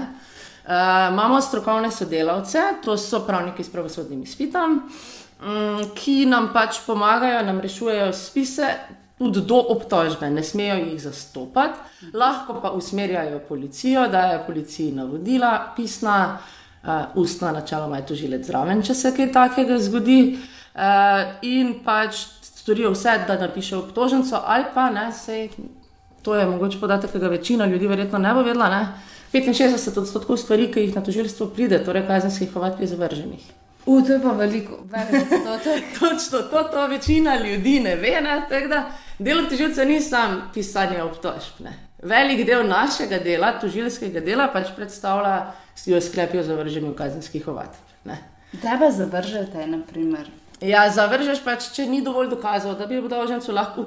Uh, 0.67 0.73
imamo 1.13 1.41
strokovne 1.41 1.91
sodelavce, 1.91 2.59
to 2.85 2.97
so 2.99 3.21
pravniki 3.27 3.65
s 3.65 3.71
pravosodnim 3.71 4.23
izpitom, 4.23 4.81
um, 4.83 5.85
ki 5.95 6.25
nam 6.27 6.49
pač 6.53 6.81
pomagajo, 6.87 7.45
nam 7.47 7.61
rešujejo 7.63 8.09
spise, 8.13 8.73
tudi 9.19 9.45
do 9.47 9.61
obtožbe, 9.77 10.27
ne 10.31 10.43
smejo 10.43 10.81
jih 10.81 10.99
zastopati, 11.03 11.79
lahko 12.13 12.59
pa 12.63 12.75
usmerjajo 12.75 13.39
policijo, 13.49 14.09
dajo 14.11 14.43
policiji 14.47 14.91
navodila, 14.93 15.73
pisna, 15.77 16.19
uh, 16.83 17.15
ustna, 17.15 17.53
načeloma 17.53 18.03
je 18.03 18.09
tožilec 18.11 18.51
zraven, 18.51 18.83
če 18.83 18.95
se 18.95 19.15
kaj 19.15 19.33
takega 19.33 19.79
zgodi, 19.79 20.21
uh, 20.35 21.37
in 21.47 21.77
pač 21.87 22.27
storijo 22.43 22.91
vse, 22.91 23.21
da 23.29 23.39
napišejo 23.39 23.85
obtoženco, 23.87 24.43
ali 24.43 24.67
pa 24.75 24.91
ne, 24.91 25.13
sej, 25.15 25.53
to 26.27 26.35
je 26.35 26.47
mogoče 26.47 26.81
podatek, 26.83 27.13
ki 27.13 27.23
ga 27.23 27.29
večina 27.39 27.67
ljudi 27.71 27.87
verjetno 27.87 28.19
ne 28.19 28.35
bo 28.35 28.43
vedela. 28.43 28.69
Ne, 28.69 29.15
65 29.33 29.99
odstotkov 30.01 30.37
stvari, 30.37 30.71
ki 30.73 30.81
jih 30.81 30.97
na 30.97 31.03
tožilstvo 31.05 31.47
pride, 31.55 31.79
torej 31.85 32.07
kazenskih 32.07 32.57
ovadb 32.57 32.81
je 32.81 32.87
zavrženih. 32.87 33.47
U, 33.87 34.01
to 34.03 34.13
je 34.13 34.21
pa 34.23 34.33
veliko, 34.33 34.79
veliko. 34.91 35.37
Točno 35.99 36.43
to, 36.51 36.63
to 36.63 36.87
večina 36.87 37.37
ljudi 37.37 37.81
ne 37.81 37.97
ve. 37.97 38.21
Ne? 38.21 38.43
Delo 39.19 39.43
tožilca 39.51 39.85
ni 39.85 40.01
samo 40.01 40.41
pisanje 40.55 41.03
obtožb. 41.03 41.67
Velik 42.03 42.47
del 42.47 42.67
našega 42.69 43.19
dela, 43.19 43.53
tožilskega 43.61 44.21
dela, 44.21 44.49
pač 44.53 44.75
predstavlja, 44.77 45.23
da 45.23 45.55
si 45.75 45.91
jo 45.91 46.01
sklepijo 46.01 46.43
zavrženje 46.43 46.95
kazenskih 46.97 47.49
ovadb. 47.49 48.11
Kdaj 48.53 48.79
pa 48.79 48.91
zavržete, 48.91 49.67
na 49.67 49.79
primer? 49.87 50.29
Ja, 50.65 50.87
zavržeš 50.89 51.43
pač, 51.45 51.67
če 51.77 51.85
ni 51.85 51.99
dovolj 52.01 52.31
dokazov, 52.33 52.79
da 52.79 52.87
bi 52.89 52.97
obdolžencu 52.97 53.53
lahko 53.53 53.83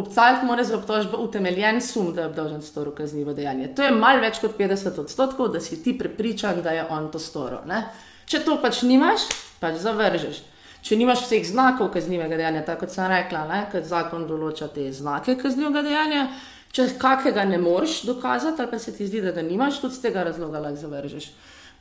obstajal, 0.00 0.40
mora 0.48 0.64
za 0.66 0.74
obtožbo 0.80 1.20
utemeljen 1.22 1.78
sum, 1.80 2.08
da 2.14 2.24
je 2.24 2.30
obdolžen 2.32 2.64
storil 2.66 2.96
kaznivo 2.96 3.30
dejanje. 3.34 3.68
To 3.78 3.86
je 3.86 3.92
malce 3.94 4.24
več 4.24 4.40
kot 4.42 4.56
50 4.58 4.98
odstotkov, 5.04 5.52
da 5.54 5.62
si 5.62 5.78
ti 5.84 5.94
prepričan, 5.98 6.64
da 6.66 6.74
je 6.74 6.86
on 6.90 7.06
to 7.14 7.22
storil. 7.22 7.62
Ne? 7.70 7.84
Če 8.26 8.42
to 8.42 8.58
pač 8.58 8.82
nimaš, 8.82 9.28
pač 9.62 9.78
zavržeš. 9.84 10.42
Če 10.82 10.98
nimaš 10.98 11.28
vseh 11.28 11.46
znakov 11.46 11.92
kaznivega 11.94 12.40
dejanja, 12.40 12.64
tako 12.66 12.88
kot 12.88 12.96
sem 12.96 13.06
rekla, 13.12 13.44
ker 13.70 13.86
zakon 13.86 14.26
določa 14.26 14.66
te 14.74 14.88
znake 14.90 15.36
kaznivega 15.38 15.84
dejanja, 15.86 16.26
če 16.74 16.88
kakega 16.98 17.44
ne 17.46 17.60
moreš 17.62 18.00
dokazati, 18.08 18.58
ali 18.58 18.72
pa 18.72 18.82
se 18.82 18.96
ti 18.96 19.06
zdi, 19.06 19.22
da 19.22 19.30
ga 19.36 19.46
nimaš, 19.46 19.78
tudi 19.84 19.94
z 19.94 20.08
tega 20.08 20.26
razloga 20.26 20.64
lahko 20.64 20.82
zavržeš. 20.88 21.30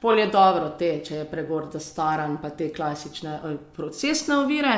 Pol 0.02 0.20
je 0.20 0.28
dobro 0.32 0.70
te, 0.80 0.94
če 1.04 1.16
je 1.16 1.28
pregor 1.28 1.68
staran, 1.80 2.38
pa 2.42 2.50
te 2.50 2.70
klasične 2.72 3.40
procesne 3.76 4.38
ovire. 4.40 4.76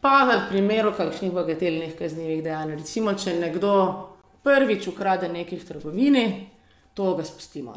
Pa 0.00 0.24
v 0.24 0.36
primeru 0.48 0.92
kakšnih 0.96 1.32
bagatelnih 1.32 1.96
kaznjivih 1.96 2.42
dejanj, 2.44 2.76
recimo, 2.76 3.14
če 3.16 3.36
nekdo 3.40 3.72
prvič 4.44 4.88
ukrade 4.88 5.28
nekaj 5.28 5.60
v 5.60 5.68
trgovini, 5.68 6.26
to 6.96 7.14
ga 7.16 7.24
spustimo. 7.24 7.76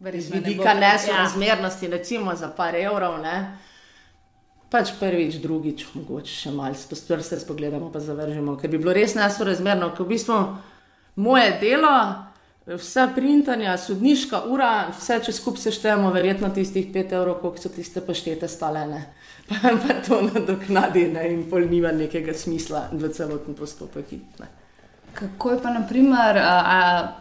Z 0.00 0.32
vidika 0.32 0.74
nesorazmernosti, 0.74 1.86
ja. 1.86 1.92
recimo 1.96 2.34
za 2.36 2.48
par 2.56 2.76
evrov, 2.76 3.20
ne? 3.22 3.36
pač 4.72 4.94
prvič, 4.96 5.36
drugič, 5.44 5.84
mogoče 5.92 6.32
še 6.32 6.50
malo 6.56 6.76
spustimo, 6.76 7.20
se 7.20 7.40
pogledamo, 7.44 7.90
pa 7.92 8.00
zavržemo, 8.00 8.56
ker 8.56 8.72
bi 8.72 8.80
bilo 8.80 8.94
res 8.96 9.12
nesorazmerno, 9.18 9.90
ker 9.92 10.06
v 10.06 10.14
bistvu 10.14 10.38
moje 11.20 11.50
delo 11.60 11.92
vse 12.66 13.08
printanja, 13.14 13.76
sodniška 13.78 14.44
ura, 14.50 14.72
vse 14.98 15.18
če 15.26 15.34
skupaj 15.34 15.66
seštejemo, 15.66 16.12
verjetno 16.14 16.50
tistih 16.54 16.86
5 16.94 17.14
evrov, 17.18 17.40
koliko 17.40 17.62
so 17.62 17.72
tiste 17.74 18.00
paštete 18.00 18.48
stalene. 18.48 19.04
Pa, 19.48 19.72
pa 19.74 19.94
to 20.06 20.20
nadoknadi 20.22 21.08
ne, 21.10 21.24
in 21.34 21.40
pol 21.50 21.64
nima 21.66 21.90
nekega 21.92 22.30
smisla 22.32 22.84
v 22.92 23.08
celotnem 23.10 23.56
postopku. 23.58 24.14
Kako 25.18 25.50
je 25.50 25.58
pa, 25.60 25.72
naprimer, 25.74 26.38
a, 26.38 26.52
a, 26.62 26.78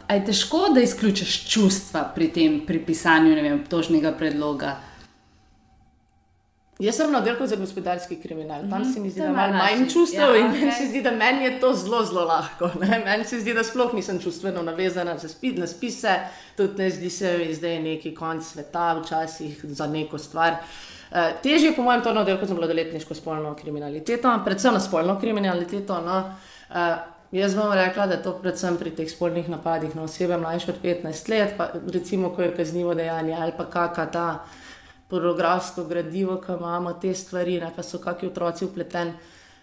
a 0.07 0.15
je 0.15 0.25
težko, 0.29 0.67
da 0.69 0.83
izključiš 0.86 1.39
čustva 1.50 2.03
pri 2.15 2.29
tem, 2.31 2.60
pri 2.67 2.79
pisanju 2.86 3.57
tožnega 3.69 4.13
predloga? 4.13 4.77
Jaz 6.81 6.95
sem 6.97 7.11
na 7.11 7.19
oddelku 7.19 7.45
za 7.47 7.55
gospodarski 7.55 8.15
kriminal, 8.21 8.61
tam 8.69 8.85
se 8.85 9.00
mi 9.00 9.09
zdi, 9.09 9.21
da 9.21 9.27
ima 9.27 9.47
manj 9.47 9.83
čustev 9.93 10.35
ja, 10.35 10.38
in 10.38 10.51
meni 10.51 10.71
se 10.71 10.88
zdi, 10.88 11.01
da 11.01 11.11
meni 11.11 11.43
je 11.43 11.59
to 11.59 11.73
zelo, 11.73 12.05
zelo 12.05 12.23
lahko. 12.25 12.71
Meni 13.05 13.25
se 13.25 13.39
zdi, 13.39 13.53
da 13.53 13.63
sploh 13.63 13.93
nisem 13.93 14.19
čustveno 14.19 14.63
navezana 14.65 15.17
za 15.17 15.29
spid, 15.29 15.59
na 15.59 15.67
spise, 15.67 16.15
tudi 16.57 16.83
ne 16.83 16.89
zdi 16.89 17.09
se 17.09 17.35
mi 17.38 17.53
zdaj 17.53 17.79
neki 17.79 18.15
konc 18.15 18.45
sveta, 18.45 18.95
včasih 18.97 19.59
za 19.63 19.88
neko 19.88 20.17
stvar. 20.17 20.55
Uh, 21.11 21.17
težje 21.43 21.69
je, 21.69 21.75
po 21.75 21.85
mojem, 21.85 22.01
to 22.01 22.13
na 22.13 22.21
oddelku 22.21 22.45
za 22.45 22.53
mladoletniško 22.53 23.15
spolno 23.15 23.53
kriminaliteto, 23.55 24.39
predvsem 24.45 24.73
na 24.73 24.79
spolno 24.79 25.19
kriminaliteto. 25.19 26.01
No. 26.01 26.17
Uh, 26.69 26.77
jaz 27.31 27.55
bom 27.55 27.73
rekla, 27.73 28.07
da 28.07 28.17
je 28.17 28.23
to 28.23 28.33
predvsem 28.41 28.77
pri 28.77 28.95
teh 28.95 29.11
spolnih 29.11 29.50
napadih 29.50 29.95
na 29.95 30.07
osebe 30.09 30.38
mlajše 30.38 30.71
od 30.71 30.81
15 30.83 31.29
let, 31.29 31.53
pa 31.57 31.69
recimo, 31.93 32.33
ko 32.33 32.41
je 32.41 32.55
kaznivo 32.57 32.93
dejanje 32.93 33.38
ali 33.39 33.53
pa 33.57 33.69
kakšna 33.69 34.05
ta 34.05 34.27
pornografsko 35.12 35.86
gradivo, 35.86 36.39
ki 36.41 36.56
imamo 36.58 36.96
te 37.01 37.13
stvari, 37.15 37.60
ne, 37.60 37.72
pa 37.75 37.84
so 37.84 38.00
kakšni 38.00 38.32
otroci 38.32 38.65
upleteni. 38.65 39.13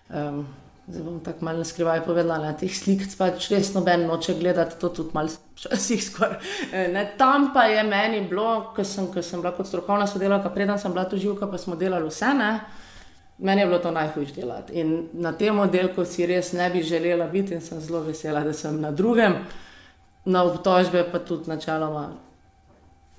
Um, 0.09 0.47
zdaj 0.88 1.05
bom 1.05 1.21
tako 1.21 1.45
malo 1.45 1.64
skrivaj 1.64 2.05
povedala, 2.05 2.52
da 2.52 2.57
teh 2.57 2.73
slik 2.73 3.02
pač 3.19 3.50
res 3.52 3.75
noben 3.75 4.07
noče 4.09 4.38
gledati, 4.38 4.78
to 4.81 4.88
tudi 4.88 5.12
malo 5.17 5.33
včasih 5.57 6.05
skoraj. 6.05 6.38
E, 6.73 7.05
tam 7.21 7.50
pa 7.55 7.67
je 7.69 7.83
meni 7.85 8.23
bilo, 8.28 8.73
ko 8.76 8.85
sem, 8.85 9.11
ko 9.12 9.23
sem 9.23 9.43
bila 9.43 9.52
kot 9.57 9.69
strokovna 9.69 10.07
sodelavka, 10.09 10.52
preden 10.55 10.78
sem 10.81 10.93
bila 10.93 11.05
tu 11.09 11.21
živka, 11.21 11.49
pa 11.50 11.61
smo 11.61 11.76
delali 11.76 12.09
vse. 12.09 12.35
Ne, 12.37 12.52
Meni 13.38 13.62
je 13.62 13.67
bilo 13.67 13.78
to 13.78 13.90
najhujše 13.95 14.33
delati. 14.35 14.73
In 14.81 15.09
na 15.12 15.31
tem 15.33 15.59
oddelku 15.62 16.02
si 16.05 16.26
res 16.26 16.52
ne 16.52 16.71
bi 16.75 16.83
želela 16.83 17.28
biti, 17.31 17.55
in 17.55 17.61
sem 17.62 17.78
zelo 17.81 18.00
vesela, 18.02 18.43
da 18.43 18.52
sem 18.52 18.81
na 18.81 18.90
drugem, 18.90 19.37
na 20.25 20.43
obtožbe 20.43 21.05
pa 21.12 21.19
tudi 21.19 21.47
načeloma 21.50 22.09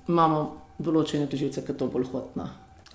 imamo 0.08 0.59
določene 0.80 1.28
tožilce, 1.30 1.64
ki 1.66 1.76
to 1.76 1.88
bolj 1.92 2.08
hotno. 2.12 2.48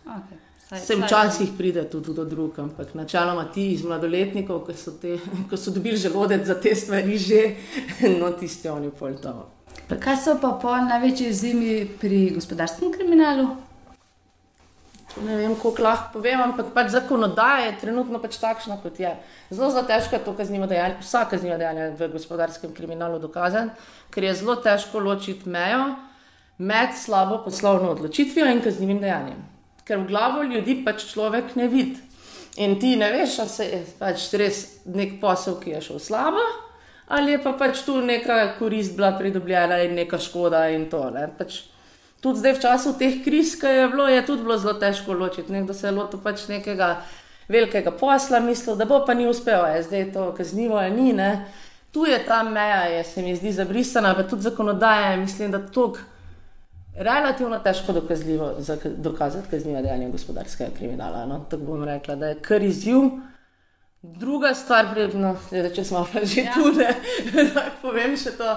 Okay. 0.05 0.41
Se 0.81 0.95
včasih 0.95 1.51
pride 1.57 1.83
tudi 1.89 2.13
do 2.13 2.25
drugega, 2.25 2.63
ampak 2.63 2.95
načeloma 2.97 3.45
ti 3.53 3.67
iz 3.73 3.83
mladoletnikov, 3.85 4.63
ki 4.65 4.73
so, 4.77 4.95
te, 5.01 5.19
ki 5.49 5.57
so 5.57 5.71
dobili 5.71 5.97
želodec 5.97 6.47
za 6.47 6.57
te 6.61 6.73
stvari, 6.75 7.17
že 7.17 7.41
no, 8.19 8.31
tiste 8.39 8.71
oni 8.71 8.89
pol 8.89 9.13
to. 9.21 9.35
Kaj 9.85 10.17
so 10.17 10.33
pa 10.41 10.55
po 10.61 10.73
največji 10.73 11.33
zimi 11.33 11.85
pri 12.01 12.31
gospodarskem 12.33 12.89
kriminalu? 12.91 13.51
Ne 15.23 15.37
vem, 15.37 15.53
kako 15.55 15.83
lahko 15.83 16.17
povem, 16.17 16.41
ampak 16.43 16.73
pač 16.75 16.89
zakonodaja 16.91 17.69
je 17.69 17.77
trenutno 17.85 18.19
pač 18.19 18.35
takšna, 18.41 18.81
kot 18.83 18.97
je. 18.99 19.13
Zelo, 19.47 19.69
zelo 19.71 19.85
težko 19.87 20.17
je 20.17 20.23
to 20.25 20.33
kaznivo 20.35 20.67
dejanje, 20.67 20.97
vsa 21.05 21.23
kazniva 21.29 21.55
dejanja 21.61 21.93
v 21.95 22.09
gospodarskem 22.11 22.73
kriminalu 22.75 23.21
dokazati, 23.23 23.71
ker 24.11 24.27
je 24.27 24.33
zelo 24.41 24.57
težko 24.59 24.99
ločiti 24.99 25.47
mejo 25.47 25.93
med 26.57 26.89
slabo 26.95 27.41
poslovno 27.43 27.91
odločitvijo 27.91 28.47
in 28.51 28.61
kaznivim 28.61 28.99
dejanjem. 28.99 29.41
Ker 29.85 29.99
v 29.99 30.07
glavo 30.07 30.43
ljudi 30.43 30.79
pač 30.85 31.05
človek 31.11 31.55
ne 31.55 31.67
vidi. 31.67 31.99
In 32.57 32.79
ti 32.79 32.95
ne 32.95 33.11
veš, 33.11 33.39
ali 33.39 33.49
se 33.49 33.65
je 33.65 33.81
pač 33.99 34.29
res 34.39 34.61
nek 34.85 35.19
posel, 35.21 35.59
ki 35.59 35.75
je 35.75 35.81
šel 35.89 35.99
slabo, 35.99 36.43
ali 37.11 37.35
je 37.35 37.41
pa 37.43 37.51
pač 37.59 37.83
tu 37.83 37.99
neka 38.01 38.55
korist 38.59 38.95
bila 38.95 39.11
pridobljena 39.19 39.81
in 39.83 39.95
neka 39.95 40.19
škoda 40.19 40.69
in 40.71 40.87
to. 40.89 41.03
Pač 41.37 41.65
tudi 42.23 42.39
zdaj, 42.39 42.55
v 42.55 42.63
času 42.63 42.95
teh 42.97 43.19
kriz, 43.25 43.57
ki 43.59 43.67
je 43.67 43.89
bilo, 43.91 44.07
je 44.07 44.23
tudi 44.25 44.47
bilo 44.47 44.57
zelo 44.57 44.73
težko 44.79 45.13
ločiti. 45.13 45.51
Nekdo 45.51 45.73
se 45.73 45.87
je 45.87 45.91
lotil 45.91 46.23
pač 46.23 46.47
nekega 46.47 46.95
velikega 47.51 47.91
posla, 47.91 48.39
mislil, 48.39 48.79
da 48.79 48.87
bo 48.89 49.03
pa 49.05 49.13
ni 49.13 49.27
uspel, 49.27 49.67
je 49.75 49.83
zdaj 49.83 50.11
to 50.13 50.31
kaznivo 50.37 50.79
ali 50.79 50.95
ni. 50.95 51.13
Ne? 51.13 51.45
Tu 51.91 52.07
je 52.07 52.17
ta 52.25 52.43
meja, 52.43 52.87
je, 52.89 53.03
se 53.03 53.21
mi 53.21 53.35
zdi 53.35 53.51
zabrisana, 53.51 54.15
pa 54.15 54.23
tudi 54.23 54.47
zakonodaja, 54.47 55.15
mislim, 55.17 55.51
da 55.51 55.59
to 55.59 55.93
relativno 56.95 57.59
težko 57.59 57.93
dokazljivo 57.93 58.51
dokazati 58.97 59.49
kaznivo 59.49 59.81
dejanje 59.81 60.09
gospodarskega 60.09 60.71
kriminala. 60.77 61.25
No? 61.25 61.45
Tako 61.49 61.63
bom 61.63 61.83
rekla, 61.83 62.15
da 62.15 62.27
je 62.27 62.39
kar 62.41 62.63
izziv. 62.63 63.01
Druga 64.01 64.53
stvar, 64.53 64.85
no, 65.13 65.35
da 65.51 65.69
če 65.73 65.83
smo 65.83 66.05
pa 66.13 66.21
že 66.25 66.41
ja. 66.41 66.53
tu, 66.53 66.71
da 66.77 67.63
povem 67.81 68.13
še 68.17 68.35
to, 68.37 68.51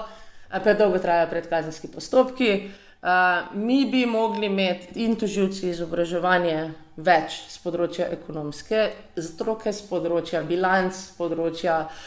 da 0.64 0.74
dolgo 0.74 0.98
trajajo 0.98 1.30
predkazenski 1.30 1.88
postopki. 1.88 2.68
Uh, 2.98 3.54
mi 3.54 3.84
bi 3.86 4.06
mogli 4.06 4.46
imeti 4.46 5.04
in 5.04 5.14
tužilci 5.16 5.70
izobraževanje 5.70 6.72
več 6.96 7.36
z 7.48 7.60
področja 7.62 8.08
ekonomske 8.10 8.88
stroke, 9.16 9.72
z 9.72 9.86
področja 9.88 10.42
bilanc, 10.42 10.92
z 10.98 11.14
področja 11.16 11.76
uh, 11.86 12.00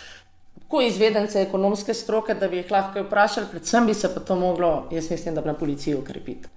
tako 0.71 0.81
izvedence 0.81 1.41
ekonomske 1.41 1.93
stroke, 1.93 2.33
da 2.33 2.47
bi 2.47 2.61
jih 2.61 2.71
lahko 2.71 3.01
vprašali, 3.03 3.47
predvsem 3.51 3.85
bi 3.85 3.93
se 3.93 4.07
pa 4.13 4.19
to 4.19 4.35
moglo, 4.35 4.87
jaz 4.91 5.11
mislim, 5.11 5.35
da 5.35 5.41
na 5.41 5.53
policiji 5.53 5.95
ukrepiti. 5.95 6.47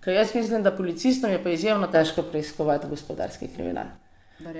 Ker 0.00 0.14
jaz 0.14 0.34
mislim, 0.34 0.62
da 0.62 0.72
policistom 0.76 1.30
je 1.30 1.42
pa 1.42 1.50
izjemno 1.50 1.86
težko 1.86 2.22
preiskovati 2.22 2.88
gospodarski 2.90 3.48
kriminal. 3.54 3.92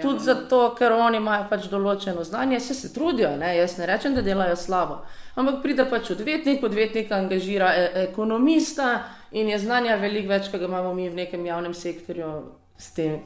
Tudi 0.02 0.24
zato, 0.24 0.74
ker 0.78 0.92
oni 0.92 1.16
imajo 1.16 1.48
pač 1.50 1.66
določeno 1.72 2.22
znanje, 2.24 2.60
se, 2.60 2.74
se 2.74 2.92
trudijo, 2.94 3.34
ne? 3.36 3.56
jaz 3.56 3.78
ne 3.78 3.90
rečem, 3.90 4.14
da 4.14 4.22
delajo 4.22 4.56
slabo. 4.56 5.02
Ampak 5.34 5.62
pride 5.62 5.88
pač 5.90 6.12
odvetnik, 6.14 6.62
odvetnik 6.62 7.10
angažira 7.12 7.74
e 7.74 7.92
ekonomista 8.06 8.90
in 9.32 9.48
je 9.50 9.58
znanja 9.58 9.96
veliko 9.96 10.36
več, 10.36 10.52
kot 10.52 10.60
ga 10.60 10.68
imamo 10.70 10.94
mi 10.94 11.08
v 11.08 11.24
nekem 11.24 11.46
javnem 11.46 11.74
sektorju, 11.74 12.34
s 12.78 12.92
tem 12.94 13.22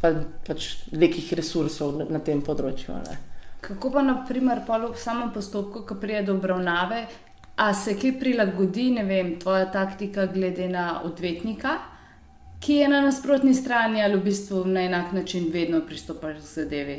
pa, 0.00 0.16
pač 0.48 0.72
nekih 0.90 1.36
resursov 1.38 2.00
na, 2.00 2.10
na 2.10 2.18
tem 2.18 2.42
področju. 2.42 3.04
Ne? 3.04 3.20
Kako 3.62 3.92
pa, 3.94 4.02
naprimer, 4.02 4.60
v 4.66 4.96
samem 4.98 5.30
postopku, 5.30 5.84
ko 5.86 5.94
pride 5.94 6.26
do 6.26 6.34
obravnave, 6.34 7.06
a 7.56 7.74
se 7.74 7.94
kaj 7.94 8.16
prilagodi, 8.18 8.90
ne 8.90 9.04
vem, 9.06 9.36
tvoja 9.40 9.68
taktika 9.70 10.26
glede 10.26 10.66
na 10.68 11.02
odvetnika, 11.04 11.76
ki 12.62 12.74
je 12.80 12.88
na 12.88 13.00
nasprotni 13.00 13.54
strani 13.54 14.02
ali 14.02 14.18
v 14.18 14.24
bistvu 14.24 14.64
na 14.66 14.82
enak 14.82 15.12
način 15.12 15.48
vedno 15.52 15.80
pristopaš 15.86 16.36
k 16.36 16.50
zadevi? 16.54 16.98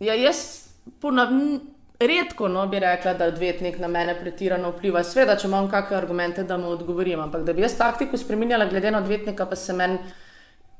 Ja, 0.00 0.14
jaz 0.14 0.68
ponavljam. 1.00 1.60
Redko 2.00 2.48
no, 2.48 2.66
bi 2.68 2.76
rekla, 2.78 3.14
da 3.14 3.24
odvetnik 3.30 3.78
na 3.80 3.88
mene 3.88 4.12
pretirano 4.20 4.68
vpliva. 4.74 5.00
Sveda, 5.00 5.32
če 5.40 5.48
imam 5.48 5.70
kakšne 5.72 5.96
argumente, 5.96 6.42
da 6.44 6.58
mu 6.60 6.68
odgovorim. 6.68 7.22
Ampak 7.24 7.46
da 7.46 7.54
bi 7.56 7.64
jaz 7.64 7.72
taktiko 7.78 8.20
spremenjala, 8.20 8.66
glede 8.68 8.90
na 8.90 8.98
odvetnika, 9.00 9.46
pa 9.48 9.56
se 9.56 9.72
meni 9.72 9.96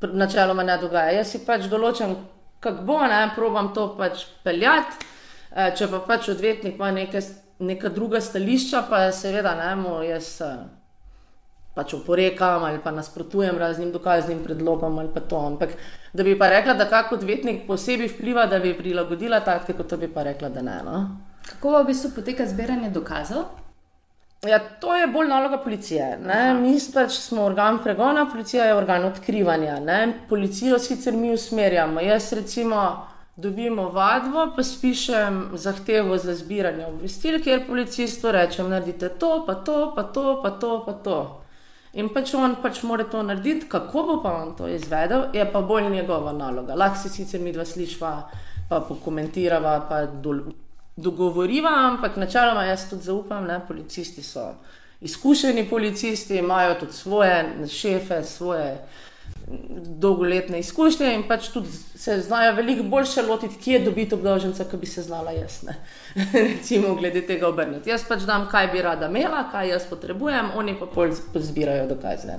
načeloma 0.02 0.62
ne 0.62 0.76
dogaja. 0.76 1.14
Jaz 1.16 1.32
si 1.32 1.40
pač 1.46 1.70
določam, 1.72 2.12
kako 2.60 2.82
bo, 2.82 3.00
ne, 3.06 3.30
probam 3.34 3.74
to 3.74 3.88
pač 3.98 4.24
peljati. 4.44 5.06
E, 5.50 5.70
če 5.76 5.88
pa 5.90 6.00
pač 6.06 6.30
odvetnik 6.32 6.76
ima 6.76 6.90
neke, 6.92 7.20
neka 7.58 7.88
druga 7.88 8.20
stališča, 8.20 8.86
pa 8.90 9.06
seveda 9.12 9.54
ne, 9.58 9.70
mu 9.80 10.00
jaz 10.04 10.32
e, 10.44 10.50
pač 11.76 11.94
oporekam 11.98 12.64
ali 12.64 12.80
pa 12.84 12.90
nasprotujem 12.90 13.58
raznim 13.58 13.92
dokaznim 13.92 14.42
predlogom 14.44 14.98
ali 14.98 15.12
pa 15.14 15.20
to. 15.20 15.40
Ampak 15.52 15.76
da 16.12 16.24
bi 16.24 16.38
pa 16.38 16.48
rekla, 16.48 16.74
da 16.74 16.88
kak 16.88 17.12
odvetnik 17.12 17.66
posebej 17.66 18.14
vpliva, 18.14 18.46
da 18.46 18.58
bi 18.58 18.74
prilagodila 18.78 19.40
taktiko, 19.44 19.84
to 19.84 19.96
bi 20.00 20.08
pa 20.08 20.24
rekla, 20.24 20.48
da 20.48 20.62
ne. 20.62 20.80
No? 20.84 21.04
Kako 21.46 21.78
v 21.78 21.86
bistvu 21.92 22.10
poteka 22.16 22.46
zbiranje 22.46 22.90
dokazov? 22.90 23.65
Ja, 24.44 24.58
to 24.80 24.94
je 24.94 25.06
bolj 25.06 25.28
naloga 25.28 25.58
policije. 25.58 26.18
Mi 26.60 26.76
pač 26.94 27.12
smo 27.18 27.44
organ 27.44 27.78
pregona, 27.82 28.26
policija 28.30 28.64
je 28.64 28.74
organ 28.76 29.04
odkrivanja. 29.04 29.80
Ne? 29.80 30.12
Policijo 30.28 30.78
sicer 30.78 31.14
mi 31.16 31.32
usmerjamo. 31.34 32.00
Jaz 32.00 32.32
recimo 32.32 33.06
dobimo 33.36 33.88
vadbo, 33.88 34.46
pa 34.56 34.62
spišem 34.62 35.50
zahtevo 35.54 36.18
za 36.18 36.34
zbiranje 36.34 36.86
obvestil, 36.86 37.42
kjer 37.42 37.66
policistu 37.66 38.32
rečem, 38.32 38.70
naredite 38.70 39.08
to, 39.08 39.44
pa 39.46 39.54
to, 39.54 39.92
pa 39.96 40.02
to, 40.02 40.40
pa 40.42 40.50
to, 40.50 40.84
pa 40.86 40.92
to. 40.92 41.18
In 41.96 42.08
pač 42.12 42.34
on 42.34 42.56
pač 42.62 42.82
mora 42.84 43.04
to 43.08 43.22
narediti, 43.22 43.68
kako 43.68 44.02
bo 44.02 44.16
pa 44.22 44.34
on 44.42 44.54
to 44.56 44.68
izvedel, 44.68 45.30
je 45.32 45.44
pa 45.52 45.60
bolj 45.60 45.90
njegova 45.90 46.32
naloga. 46.32 46.74
Lahko 46.74 47.00
si 47.02 47.08
sicer 47.08 47.40
mi 47.40 47.52
dva 47.52 47.64
slišva, 47.64 48.12
pa 48.68 48.80
pokomentirava, 48.80 49.80
pa 49.88 50.04
do, 50.06 50.34
dogovoriva, 50.96 51.70
ampak 51.92 52.16
načeloma 52.16 52.64
jaz 52.64 52.88
tudi 52.90 53.02
zaupam, 53.02 53.46
da 53.46 53.60
policisti 53.60 54.22
so 54.22 54.54
izkušeni 55.00 55.68
policisti, 55.68 56.36
imajo 56.36 56.74
tudi 56.74 56.92
svoje 56.92 57.68
šefe, 57.68 58.22
svoje 58.24 58.78
dolgoletne 59.98 60.58
izkušnje 60.58 61.14
in 61.14 61.22
pač 61.28 61.48
tudi 61.48 61.68
se 61.94 62.20
znajo 62.20 62.54
veliko 62.54 62.82
boljše 62.82 63.22
lotiti, 63.22 63.58
kje 63.64 63.78
dobiti 63.78 64.14
obdolženca, 64.14 64.64
kot 64.64 64.80
bi 64.80 64.86
se 64.86 65.02
znala 65.02 65.30
jaz. 65.30 65.64
Recimo, 66.48 66.94
glede 66.94 67.26
tega 67.26 67.48
obrniti. 67.48 67.90
Jaz 67.90 68.04
pač 68.08 68.22
dam, 68.26 68.48
kaj 68.50 68.68
bi 68.72 68.82
rada 68.82 69.06
imela, 69.06 69.44
kaj 69.52 69.68
jaz 69.68 69.86
potrebujem, 69.90 70.50
oni 70.56 70.78
pa 70.78 70.86
pol 70.86 71.14
zbirajo 71.34 71.86
dokaze. 71.88 72.38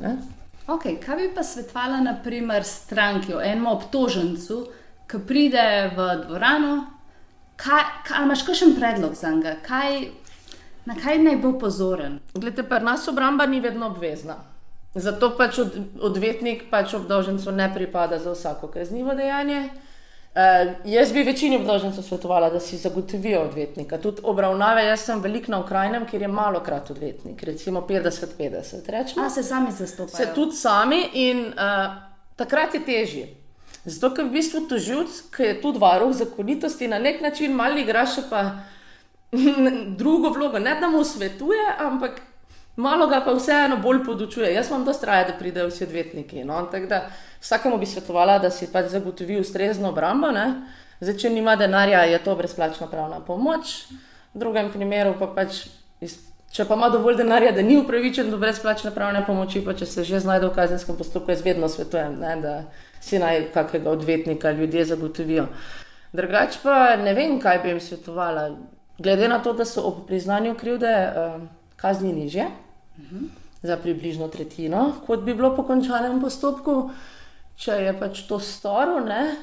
Okay, 0.68 0.98
kaj 1.00 1.16
bi 1.16 1.30
pa 1.36 1.44
svetovala, 1.44 2.02
naprimer, 2.04 2.64
stranki 2.64 3.34
o 3.34 3.42
enem 3.42 3.68
obtožencu, 3.72 4.66
ki 5.08 5.24
pride 5.28 5.68
v 5.96 6.10
dvorano? 6.28 6.97
Kaj, 7.58 7.84
kaj, 8.08 8.24
imaš 8.24 8.44
kakšen 8.46 8.76
predlog 8.76 9.16
za 9.16 9.32
njega? 9.32 9.56
Na 10.86 10.96
kaj 10.96 11.18
naj 11.20 11.36
bo 11.36 11.58
pozoren? 11.60 12.20
Glede, 12.34 12.64
pri 12.64 12.80
nas 12.86 13.08
obramba 13.08 13.46
ni 13.46 13.60
vedno 13.60 13.88
obvezna. 13.88 14.38
Zato 14.96 15.34
pač 15.38 15.60
od, 15.60 15.76
odvetnik 16.02 16.70
pač 16.72 16.94
obdolžencu 16.94 17.52
ne 17.52 17.68
pripada 17.74 18.20
za 18.20 18.32
vsako 18.32 18.68
kaznivo 18.68 19.14
dejanje. 19.16 19.70
Uh, 20.38 20.72
jaz 20.86 21.12
bi 21.14 21.24
večini 21.24 21.58
obdolžencev 21.58 22.04
svetovala, 22.04 22.50
da 22.50 22.60
si 22.60 22.78
zagotovijo 22.78 23.42
odvetnika. 23.42 23.98
Tudi 23.98 24.22
obravnave, 24.24 24.84
jaz 24.86 25.06
sem 25.10 25.22
velik 25.22 25.48
na 25.48 25.60
Ukrajinem, 25.60 26.06
kjer 26.06 26.22
je 26.22 26.28
malo 26.28 26.60
krat 26.64 26.92
odvetnik, 26.92 27.44
recimo 27.44 27.82
50-50. 27.90 29.18
A 29.26 29.30
se 29.30 29.44
sami 29.44 29.72
zastopajo? 29.72 30.18
Se 30.18 30.30
tudi 30.36 30.56
sami 30.56 31.02
in 31.14 31.48
uh, 31.48 31.96
takrat 32.36 32.74
je 32.74 32.86
težje. 32.86 33.28
Zato, 33.88 34.12
ker 34.12 34.26
v 34.28 34.36
bistvu 34.36 34.66
tožilc, 34.68 35.16
ki 35.32 35.46
je 35.46 35.60
tudi 35.64 35.80
varuh 35.80 36.12
zakonitosti, 36.12 36.90
na 36.92 37.00
nek 37.00 37.22
način 37.24 37.54
malo 37.56 37.80
igra 37.80 38.04
še 38.04 38.26
pa 38.28 38.42
drugo 40.00 40.34
vlogo. 40.36 40.60
Ne 40.60 40.76
da 40.82 40.90
mu 40.92 41.04
svetuje, 41.08 41.64
ampak 41.80 42.20
malo 42.76 43.08
ga 43.08 43.22
pa 43.24 43.32
vseeno 43.38 43.78
bolj 43.80 44.04
podučuje. 44.04 44.52
Jaz 44.54 44.68
imam 44.68 44.84
dosta 44.86 45.08
raje, 45.08 45.30
da 45.32 45.38
pridejo 45.40 45.70
vsi 45.72 45.86
odvetniki. 45.88 46.44
No? 46.44 46.66
Da, 46.90 47.06
vsakemu 47.40 47.78
bi 47.80 47.88
svetovala, 47.88 48.40
da 48.44 48.52
si 48.52 48.68
pač 48.72 48.92
zagotovi 48.92 49.40
ustrezno 49.40 49.94
obrambo. 49.96 50.34
Zdaj, 51.00 51.18
če 51.24 51.32
nima 51.32 51.56
denarja, 51.56 52.04
je 52.12 52.20
to 52.24 52.36
brezplačna 52.36 52.90
pravna 52.92 53.22
pomoč. 53.24 53.86
V 54.34 54.44
drugem 54.44 54.72
primeru 54.74 55.16
pa 55.20 55.32
pač. 55.32 55.68
Če 56.52 56.64
pa 56.66 56.78
ima 56.80 56.88
dovolj 56.90 57.18
denarja, 57.20 57.52
da 57.52 57.62
ni 57.62 57.76
upravičen 57.78 58.30
do 58.32 58.38
brezplačne 58.40 58.94
pravne 58.96 59.20
pomoči, 59.28 59.60
pa 59.66 59.76
če 59.76 59.86
se 59.86 60.04
že 60.08 60.22
znajde 60.24 60.48
v 60.48 60.56
kazenskem 60.56 60.96
postopku, 60.96 61.30
jaz 61.32 61.44
vedno 61.44 61.68
svetujem, 61.70 62.16
ne, 62.22 62.36
da 62.42 62.54
si 63.08 63.20
naj 63.20 63.52
kakega 63.54 63.92
odvetnika 63.92 64.52
ljudje 64.52 64.86
zagotovijo. 64.92 65.48
Drugač 66.14 66.60
pa 66.64 66.96
ne 67.00 67.14
vem, 67.14 67.40
kaj 67.40 67.60
bi 67.64 67.74
jim 67.74 67.80
svetovala. 67.84 68.50
Glede 68.98 69.28
na 69.28 69.40
to, 69.44 69.54
da 69.54 69.66
so 69.66 69.84
ob 69.88 70.06
priznanju 70.08 70.56
krivde 70.58 70.94
uh, 71.08 71.42
kazni 71.78 72.14
nižje, 72.14 72.48
za 73.62 73.78
približno 73.78 74.28
tretjino, 74.28 74.94
kot 75.08 75.22
bi 75.24 75.36
bilo 75.36 75.56
po 75.56 75.64
končanem 75.64 76.22
postopku, 76.22 76.90
če 77.58 77.78
je 77.86 77.94
pač 78.00 78.24
to 78.30 78.40
storil. 78.40 79.06
Ne? 79.06 79.36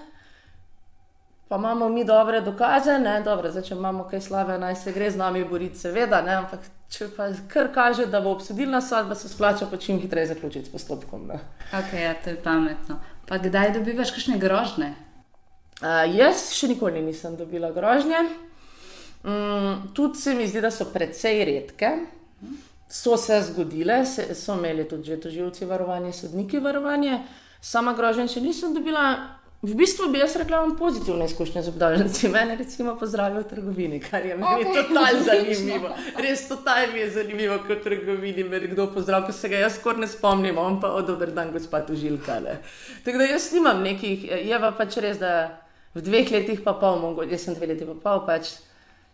Pa 1.49 1.59
imamo 1.61 1.89
mi 1.89 2.05
dobre 2.05 2.41
dokaze, 2.41 2.99
ne, 2.99 3.19
dobro, 3.23 3.51
zdaj, 3.53 3.67
če 3.69 3.75
imamo 3.75 4.07
kaj 4.11 4.21
slabe, 4.25 4.59
naj 4.59 4.79
se 4.81 4.93
gre 4.93 5.11
z 5.13 5.21
nami 5.21 5.45
boriti, 5.45 5.79
seveda, 5.79 6.23
ne, 6.25 6.39
ampak 6.41 6.65
če 6.91 7.11
pa 7.17 7.29
kar 7.53 7.69
kaže, 7.75 8.07
da 8.11 8.23
bo 8.25 8.33
obsodilna 8.35 8.81
sodba, 8.83 9.15
se 9.19 9.29
splača 9.29 9.69
pa 9.71 9.77
čim 9.77 10.01
hitreje 10.01 10.33
zaključiti 10.33 10.71
s 10.71 10.73
postopkom. 10.73 11.27
Ne. 11.29 11.43
Ok, 11.79 11.93
ja, 12.01 12.15
to 12.25 12.33
je 12.33 12.41
pametno. 12.43 12.97
Pa 13.29 13.39
kdaj 13.41 13.73
dobivaš 13.79 14.13
kakšne 14.13 14.39
grožnje? 14.39 14.93
Uh, 15.83 16.05
jaz 16.15 16.51
še 16.55 16.69
nikoli 16.71 17.03
nisem 17.03 17.37
dobila 17.37 17.73
grožnje. 17.75 18.21
Um, 19.25 19.89
tudi 19.97 20.21
se 20.21 20.35
mi 20.37 20.49
zdi, 20.49 20.61
da 20.61 20.71
so 20.71 20.87
precej 20.93 21.45
redke 21.49 21.95
so 22.95 23.17
se 23.17 23.43
zgodile, 23.43 24.07
se, 24.07 24.35
so 24.35 24.55
imeli 24.55 24.89
tudi 24.89 25.05
že 25.05 25.21
tožilci 25.21 25.65
varovanje, 25.65 26.13
sodniki 26.13 26.59
varovanje, 26.59 27.19
sama 27.61 27.95
grožnja 27.97 28.29
še 28.29 28.41
nisem 28.41 28.75
dobila. 28.75 29.41
V 29.65 29.73
bistvu 29.75 30.11
bi 30.13 30.19
jaz 30.19 30.35
rekla, 30.37 30.59
da 30.59 30.65
imam 30.65 30.77
pozitivne 30.77 31.25
izkušnje 31.25 31.63
z 31.63 31.69
obdolženci. 31.69 32.29
Mene 32.29 32.57
recimo 32.57 32.99
pozdravijo 33.01 33.41
v 33.41 33.49
trgovini, 33.49 34.01
kar 34.01 34.27
je 34.27 34.35
meni 34.37 34.65
okay. 34.65 34.75
totalno 34.75 35.23
zanimivo. 35.29 35.89
Res 36.21 36.43
totalno 36.49 36.99
je 37.01 37.07
zanimivo, 37.11 37.57
kot 37.65 37.81
v 37.81 37.85
trgovini 37.85 38.45
me 38.45 38.61
kdo 38.61 38.91
pozdravlja, 38.93 39.27
ko 39.27 39.33
se 39.33 39.49
ga 39.49 39.63
jaz 39.63 39.79
skoraj 39.79 40.05
ne 40.05 40.09
spomnim, 40.09 40.59
on 40.61 40.77
pa 40.81 40.93
od 40.93 41.09
dober 41.09 41.33
dan, 41.33 41.53
gospod 41.53 41.89
Užilka. 41.91 42.37
Tako 43.05 43.19
da 43.19 43.25
jaz 43.25 43.49
nimam 43.57 43.81
nekih, 43.83 44.29
je 44.51 44.61
pa 44.61 44.73
pač 44.77 45.01
res, 45.01 45.17
da 45.19 45.33
v 45.97 46.05
dveh 46.05 46.37
letih 46.37 46.61
pa 46.61 46.77
pol, 46.77 47.01
mogoče, 47.01 47.33
jaz 47.33 47.49
sem 47.49 47.57
dve 47.57 47.73
leti 47.73 47.89
pa 47.89 47.97
pol, 48.05 48.25
pač 48.29 48.53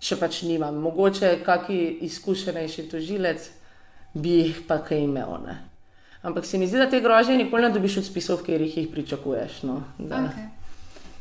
še 0.02 0.18
pač 0.18 0.42
nimam. 0.50 0.82
Mogoče 0.82 1.36
kaki 1.46 1.78
izkušenejši 2.10 2.88
tožilec 2.90 3.50
bi 4.18 4.40
jih 4.40 4.64
pa 4.66 4.82
kaj 4.82 5.06
imel. 5.06 5.38
Ne? 5.46 5.60
Ampak 6.22 6.46
se 6.46 6.58
mi 6.58 6.66
zdi, 6.66 6.78
da 6.78 6.90
te 6.90 7.00
grožnje 7.00 7.36
nikoli 7.36 7.62
ne 7.62 7.70
dobiš 7.70 7.96
od 7.96 8.04
spisov, 8.04 8.42
ker 8.44 8.60
jih 8.60 8.88
pričakuješ. 8.92 9.62
No? 9.62 9.82
Okay. 9.98 10.48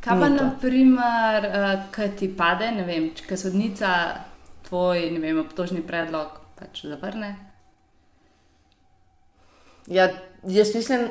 Kaj 0.03 0.19
pa, 0.19 0.29
naprimer, 0.29 1.47
uh, 1.47 1.69
kaj 1.91 2.15
ti 2.19 2.27
pade, 2.38 2.71
ne 2.71 2.83
vem, 2.88 3.09
če 3.15 3.38
sodnica 3.38 3.93
tvoj 4.67 5.07
vem, 5.19 5.39
obtožni 5.39 5.81
predlog 5.88 6.35
pač 6.59 6.83
zavrne? 6.88 7.33
Ja, 9.88 10.09
jaz 10.47 10.75
mislim, 10.75 11.07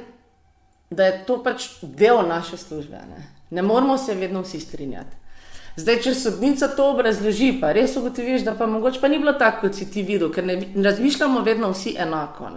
da 0.91 1.09
je 1.09 1.25
to 1.27 1.41
pač 1.43 1.71
del 1.83 2.21
naše 2.29 2.57
službe. 2.57 3.01
Ne, 3.09 3.25
ne 3.51 3.65
moramo 3.65 3.99
se 3.99 4.15
vedno 4.15 4.45
vsi 4.45 4.61
strinjati. 4.61 5.17
Zdaj, 5.79 6.01
če 6.03 6.15
sodnica 6.15 6.69
to 6.75 6.91
obrazloži, 6.91 7.53
pa 7.61 7.71
res 7.73 7.97
ugotoviš, 7.97 8.43
da 8.45 8.57
pa 8.59 8.67
mogoče 8.67 9.01
pa 9.01 9.09
ni 9.09 9.19
bilo 9.19 9.33
tako, 9.39 9.67
kot 9.67 9.77
si 9.79 9.87
ti 9.91 10.03
videl, 10.03 10.33
ker 10.35 10.47
ne 10.47 10.57
razmišljamo 10.75 11.43
vedno 11.47 11.71
vsi 11.71 11.95
enako. 11.99 12.51
Pol 12.51 12.57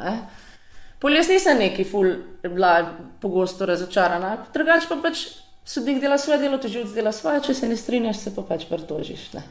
jaz 1.10 1.30
nisem 1.30 1.58
neki 1.58 1.84
ful, 1.84 2.12
bila 2.44 2.98
pogosto 3.22 3.66
razočarana, 3.66 4.36
drugače 4.54 4.90
pa 4.90 5.00
pač 5.02 5.24
sodnik 5.66 6.02
dela 6.02 6.18
svoje 6.18 6.40
delo, 6.40 6.58
tožilc 6.62 6.94
dela 6.94 7.12
svoje, 7.12 7.42
če 7.48 7.54
se 7.54 7.70
ne 7.70 7.78
strinjaš, 7.78 8.20
se 8.22 8.36
pa 8.36 8.46
pač 8.46 8.68
pritožiš. 8.70 9.32
Ne? 9.34 9.44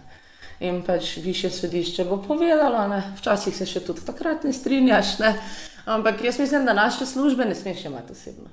In 0.60 0.82
pač 0.86 1.16
više 1.24 1.50
sodišče 1.50 2.04
bo 2.04 2.20
povedalo, 2.22 2.86
ne? 2.88 3.02
včasih 3.18 3.56
se 3.56 3.66
še 3.66 3.82
tudi 3.86 4.04
takrat 4.06 4.44
ne 4.44 4.52
strinjaš, 4.52 5.18
ne? 5.18 5.34
ampak 5.90 6.22
jaz 6.24 6.38
mislim, 6.38 6.66
da 6.68 6.76
naše 6.76 7.06
službe 7.06 7.44
ne 7.44 7.54
smeš 7.54 7.84
imati 7.90 8.12
osebno. 8.12 8.50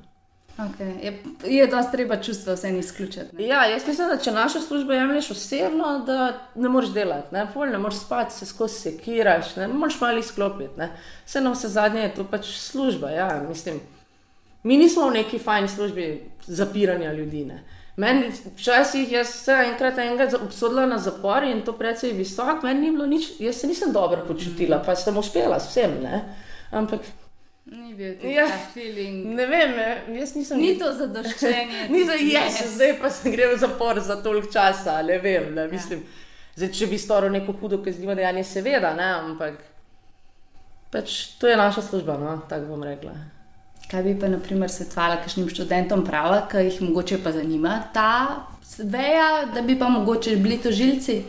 Okay. 0.57 0.93
Je, 1.03 1.23
je 1.45 1.67
dosti 1.67 1.91
treba 1.91 2.15
čustva 2.17 2.53
vse 2.53 2.77
izključiti. 2.79 3.43
Ja, 3.43 3.65
jaz 3.65 3.87
mislim, 3.87 4.07
da 4.07 4.17
če 4.17 4.31
našo 4.31 4.59
službo 4.59 4.93
jemliš 4.93 5.31
osebno, 5.31 5.99
da 6.05 6.33
ne 6.55 6.69
moreš 6.69 6.89
delati, 6.89 7.35
ne, 7.35 7.45
Pol, 7.53 7.69
ne 7.69 7.77
moreš 7.77 7.99
spati, 7.99 8.33
se 8.33 8.45
skozi 8.45 8.79
sekiraš, 8.79 9.55
ne 9.55 9.67
moreš 9.67 9.99
malo 10.01 10.19
izklopiti. 10.19 10.87
Vse 11.25 11.41
na 11.41 11.51
vse 11.51 11.67
zadnje 11.67 12.01
je 12.01 12.15
to 12.15 12.25
pač 12.31 12.49
služba. 12.57 13.09
Ja, 13.09 13.43
mislim, 13.49 13.79
mi 14.63 14.77
nismo 14.77 15.09
v 15.09 15.19
neki 15.19 15.39
fajni 15.39 15.67
službi 15.67 16.07
zapiranja 16.47 17.13
ljudi. 17.13 17.45
Ne. 17.45 17.63
Meni 17.97 18.31
včasih 18.55 19.11
jaz 19.11 19.27
se 19.27 19.51
enkrat 19.51 19.97
enega 19.97 20.29
obsodila 20.41 20.85
na 20.85 20.97
zapor 20.97 21.43
in 21.43 21.61
to 21.65 21.73
precej 21.73 22.11
visok, 22.13 22.63
meni 22.63 22.81
ni 22.81 22.91
bilo 22.91 23.05
nič, 23.05 23.29
jaz 23.39 23.61
se 23.61 23.67
nisem 23.67 23.93
dobro 23.93 24.25
počutila, 24.27 24.81
pa 24.85 24.95
sem 24.95 25.17
uspela 25.17 25.59
s 25.59 25.69
vsem. 25.69 25.95
Ne. 26.03 26.21
Ampak 26.71 27.01
bil 27.97 28.13
ti 28.21 28.33
ja, 28.35 28.47
ta 28.47 28.57
feeling. 28.73 29.25
Ne 29.35 29.45
vem, 29.49 29.73
jaz 30.19 30.35
nisem. 30.37 30.61
Ni 30.61 30.75
to 30.79 30.91
zadoščenje. 30.95 31.85
Ni 31.93 32.03
za 32.07 32.17
jaz, 32.21 32.59
zdaj 32.75 32.93
pa 33.01 33.11
sem 33.13 33.33
grel 33.33 33.55
v 33.55 33.61
zapor 33.63 34.01
za 34.03 34.19
toliko 34.23 34.51
časa, 34.53 34.99
ne 35.07 35.17
vem. 35.23 35.49
Ne, 35.55 35.65
ja. 35.67 35.71
mislim, 35.71 36.03
zdaj, 36.55 36.73
če 36.79 36.91
bi 36.91 36.99
storil 37.01 37.33
neko 37.33 37.55
hudo 37.61 37.81
kaznivo 37.85 38.15
dejanje, 38.17 38.45
seveda, 38.47 38.93
ne, 38.97 39.09
ampak 39.23 39.63
pač, 40.93 41.17
to 41.41 41.49
je 41.49 41.57
naša 41.59 41.83
služba, 41.89 42.19
no, 42.21 42.37
tako 42.49 42.75
bom 42.75 42.85
rekla. 42.87 43.15
Kaj 43.87 44.03
bi 44.03 44.17
pa, 44.19 44.27
na 44.27 44.37
primer, 44.43 44.71
svetovala 44.71 45.21
kakšnim 45.23 45.47
študentom 45.51 46.03
prava, 46.05 46.41
ki 46.51 46.65
jih 46.67 46.81
mogoče 46.89 47.21
pa 47.23 47.31
zanima 47.35 47.79
ta 47.95 48.11
veja, 48.77 49.45
da 49.53 49.61
bi 49.61 49.79
pa 49.79 49.89
mogoče 49.89 50.35
bili 50.35 50.57
to 50.57 50.71
žilci? 50.71 51.23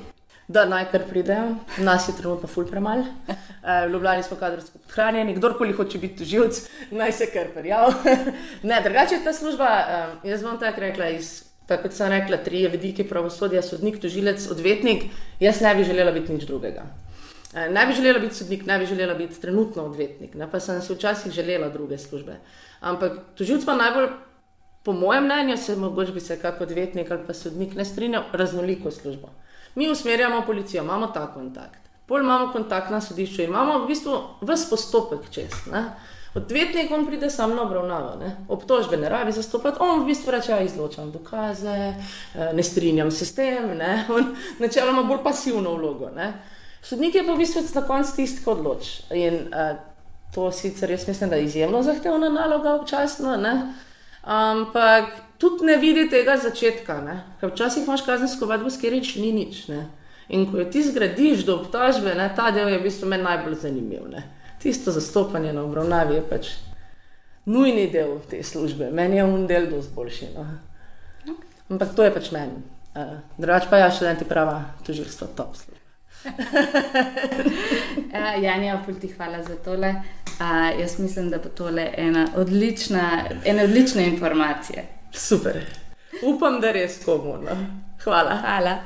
Da 0.48 0.64
naj 0.64 0.86
kar 0.90 1.02
pridejo. 1.08 1.56
Nas 1.78 2.08
je 2.08 2.14
trenutno 2.16 2.48
ful 2.48 2.66
premalo. 2.66 3.04
Uh, 3.28 3.90
Ljubljani 3.92 4.22
smo 4.22 4.36
kadrovsko 4.36 4.78
podhranjeni, 4.78 5.34
kdorkoli 5.34 5.72
hoče 5.72 5.98
biti 5.98 6.18
tužilc, 6.18 6.60
naj 6.90 7.12
se 7.12 7.26
kar 7.32 7.52
prijavi. 7.54 7.94
ne, 8.70 8.80
drugače 8.84 9.14
je 9.14 9.24
ta 9.24 9.32
služba, 9.32 9.68
um, 9.68 10.30
jaz 10.30 10.42
bom 10.42 10.58
tako 10.60 10.80
rekla, 10.80 11.08
iz, 11.08 11.42
tako 11.66 11.82
kot 11.82 11.96
sem 11.96 12.08
rekla, 12.08 12.36
tri 12.44 12.64
vidike 12.72 13.04
pravosodja, 13.08 13.62
sodnik, 13.62 14.00
tužilec, 14.00 14.46
odvetnik, 14.50 15.04
jaz 15.40 15.60
ne 15.60 15.74
bi 15.74 15.84
želela 15.84 16.12
biti 16.12 16.32
nič 16.32 16.46
drugega. 16.48 16.86
Uh, 17.52 17.66
ne 17.74 17.84
bi 17.86 17.92
želela 17.92 18.18
biti 18.18 18.40
sodnik, 18.40 18.64
ne 18.66 18.78
bi 18.78 18.86
želela 18.86 19.14
biti 19.14 19.40
trenutno 19.40 19.84
odvetnik, 19.84 20.34
ne, 20.34 20.48
pa 20.50 20.60
sem 20.60 20.80
se 20.82 20.94
včasih 20.94 21.32
želela 21.32 21.68
druge 21.68 21.98
službe. 21.98 22.38
Ampak 22.80 23.20
tužilc 23.36 23.66
pa 23.66 23.76
najbolj, 23.76 24.08
po 24.84 24.92
mojem 24.92 25.24
mnenju, 25.24 25.56
se 25.56 25.76
mogoče 25.76 26.12
bi 26.12 26.20
se 26.20 26.38
kot 26.40 26.60
odvetnik 26.60 27.10
ali 27.10 27.26
pa 27.26 27.34
sodnik 27.34 27.74
ne 27.76 27.84
strinjal, 27.84 28.24
raznoliko 28.32 28.90
službo. 28.90 29.28
Mi 29.74 29.90
usmerjamo 29.90 30.42
policijo, 30.46 30.82
imamo 30.82 31.06
ta 31.06 31.26
kontakt. 31.34 31.78
Pol 32.06 32.20
imamo 32.20 32.52
kontakt 32.52 32.90
na 32.90 33.00
sodišču, 33.00 33.42
imamo 33.42 33.78
v 33.78 33.86
bistvu 33.86 34.20
vse 34.40 34.70
postopek 34.70 35.30
čez. 35.30 35.52
Ne? 35.72 35.84
Odvetnik 36.34 36.90
vam 36.90 37.06
pride 37.06 37.30
sam 37.30 37.54
na 37.56 37.62
obravnavo, 37.62 38.16
ne? 38.20 38.36
obtožbe 38.48 38.96
ne 38.96 39.08
rabi 39.08 39.32
zastopati, 39.32 39.76
on 39.80 40.02
v 40.02 40.06
bistvu 40.06 40.30
reče: 40.30 40.52
ja, 40.52 40.60
izločam 40.60 41.10
dokaze, 41.12 41.76
eh, 42.34 42.52
ne 42.54 42.62
strinjam 42.62 43.10
se 43.10 43.26
s 43.26 43.34
tem, 43.34 43.76
ne? 43.76 44.04
on 44.16 44.36
načeloma 44.58 45.02
bolj 45.02 45.22
pasivno 45.24 45.74
vlogo. 45.74 46.10
Ne? 46.16 46.32
Sodnik 46.82 47.14
je 47.14 47.26
pa 47.26 47.32
v 47.32 47.38
bistvu 47.38 47.62
na 47.74 47.82
koncu 47.86 48.16
tisti, 48.16 48.44
ki 48.44 48.50
odloči. 48.50 49.02
In 49.12 49.34
uh, 49.52 49.76
to 50.34 50.52
sicer 50.52 50.90
jaz 50.90 51.08
mislim, 51.08 51.30
da 51.30 51.36
je 51.36 51.44
izjemno 51.44 51.82
zahtevna 51.82 52.28
naloga 52.28 52.74
občasno, 52.74 53.36
ne? 53.36 53.74
Ampak 54.22 55.12
tudi 55.38 55.66
ne 55.66 55.76
vidi 55.76 56.08
tega 56.10 56.36
začetka. 56.36 57.00
Ne? 57.04 57.20
Ker 57.40 57.52
včasih 57.52 57.86
imaš 57.86 58.04
kazensko 58.06 58.46
vadbo, 58.46 58.70
sker 58.70 58.92
reč 58.92 59.16
ni 59.16 59.32
nič. 59.32 59.66
Ne? 59.68 59.86
In 60.28 60.48
ko 60.50 60.64
ti 60.64 60.82
zgradiš 60.84 61.46
do 61.48 61.56
obtožbe, 61.62 62.14
ne, 62.14 62.28
ta 62.36 62.50
del 62.52 62.68
je 62.68 62.78
v 62.78 62.84
bistvu 62.84 63.08
meni 63.08 63.24
najbolj 63.24 63.62
zanimiv. 63.62 64.08
Ne? 64.12 64.26
Tisto 64.60 64.92
zastopanje 64.92 65.52
na 65.52 65.64
obravnavi 65.64 66.18
je 66.18 66.24
pač 66.28 66.50
nujni 67.48 67.88
del 67.92 68.18
te 68.28 68.42
službe, 68.44 68.90
meni 68.92 69.16
je 69.16 69.24
un 69.24 69.46
del 69.48 69.70
dosti 69.70 69.94
boljši. 69.94 70.32
No? 70.34 70.44
Ampak 71.70 71.94
to 71.96 72.04
je 72.04 72.12
pač 72.12 72.30
meni. 72.34 72.60
Uh, 72.98 73.20
Drugač 73.38 73.68
pa 73.70 73.80
ja, 73.80 73.90
študenti 73.92 74.26
prava, 74.28 74.74
tožilstvo 74.84 75.30
top. 75.36 75.56
Uh, 76.24 76.32
Janja, 78.44 78.82
pulti 78.86 79.08
hvala 79.08 79.42
za 79.42 79.56
tole. 79.56 79.94
Uh, 80.26 80.80
jaz 80.80 80.98
mislim, 80.98 81.30
da 81.30 81.38
bo 81.38 81.48
tole 81.48 81.90
ena 81.96 82.28
odlična, 82.36 83.24
ena 83.44 83.62
odlična 83.62 84.02
informacija. 84.02 84.82
Super. 85.12 85.64
Upam, 86.22 86.60
da 86.60 86.72
res 86.72 87.04
komu. 87.04 87.36
No. 87.36 87.56
Hvala. 88.04 88.36
Hvala. 88.36 88.78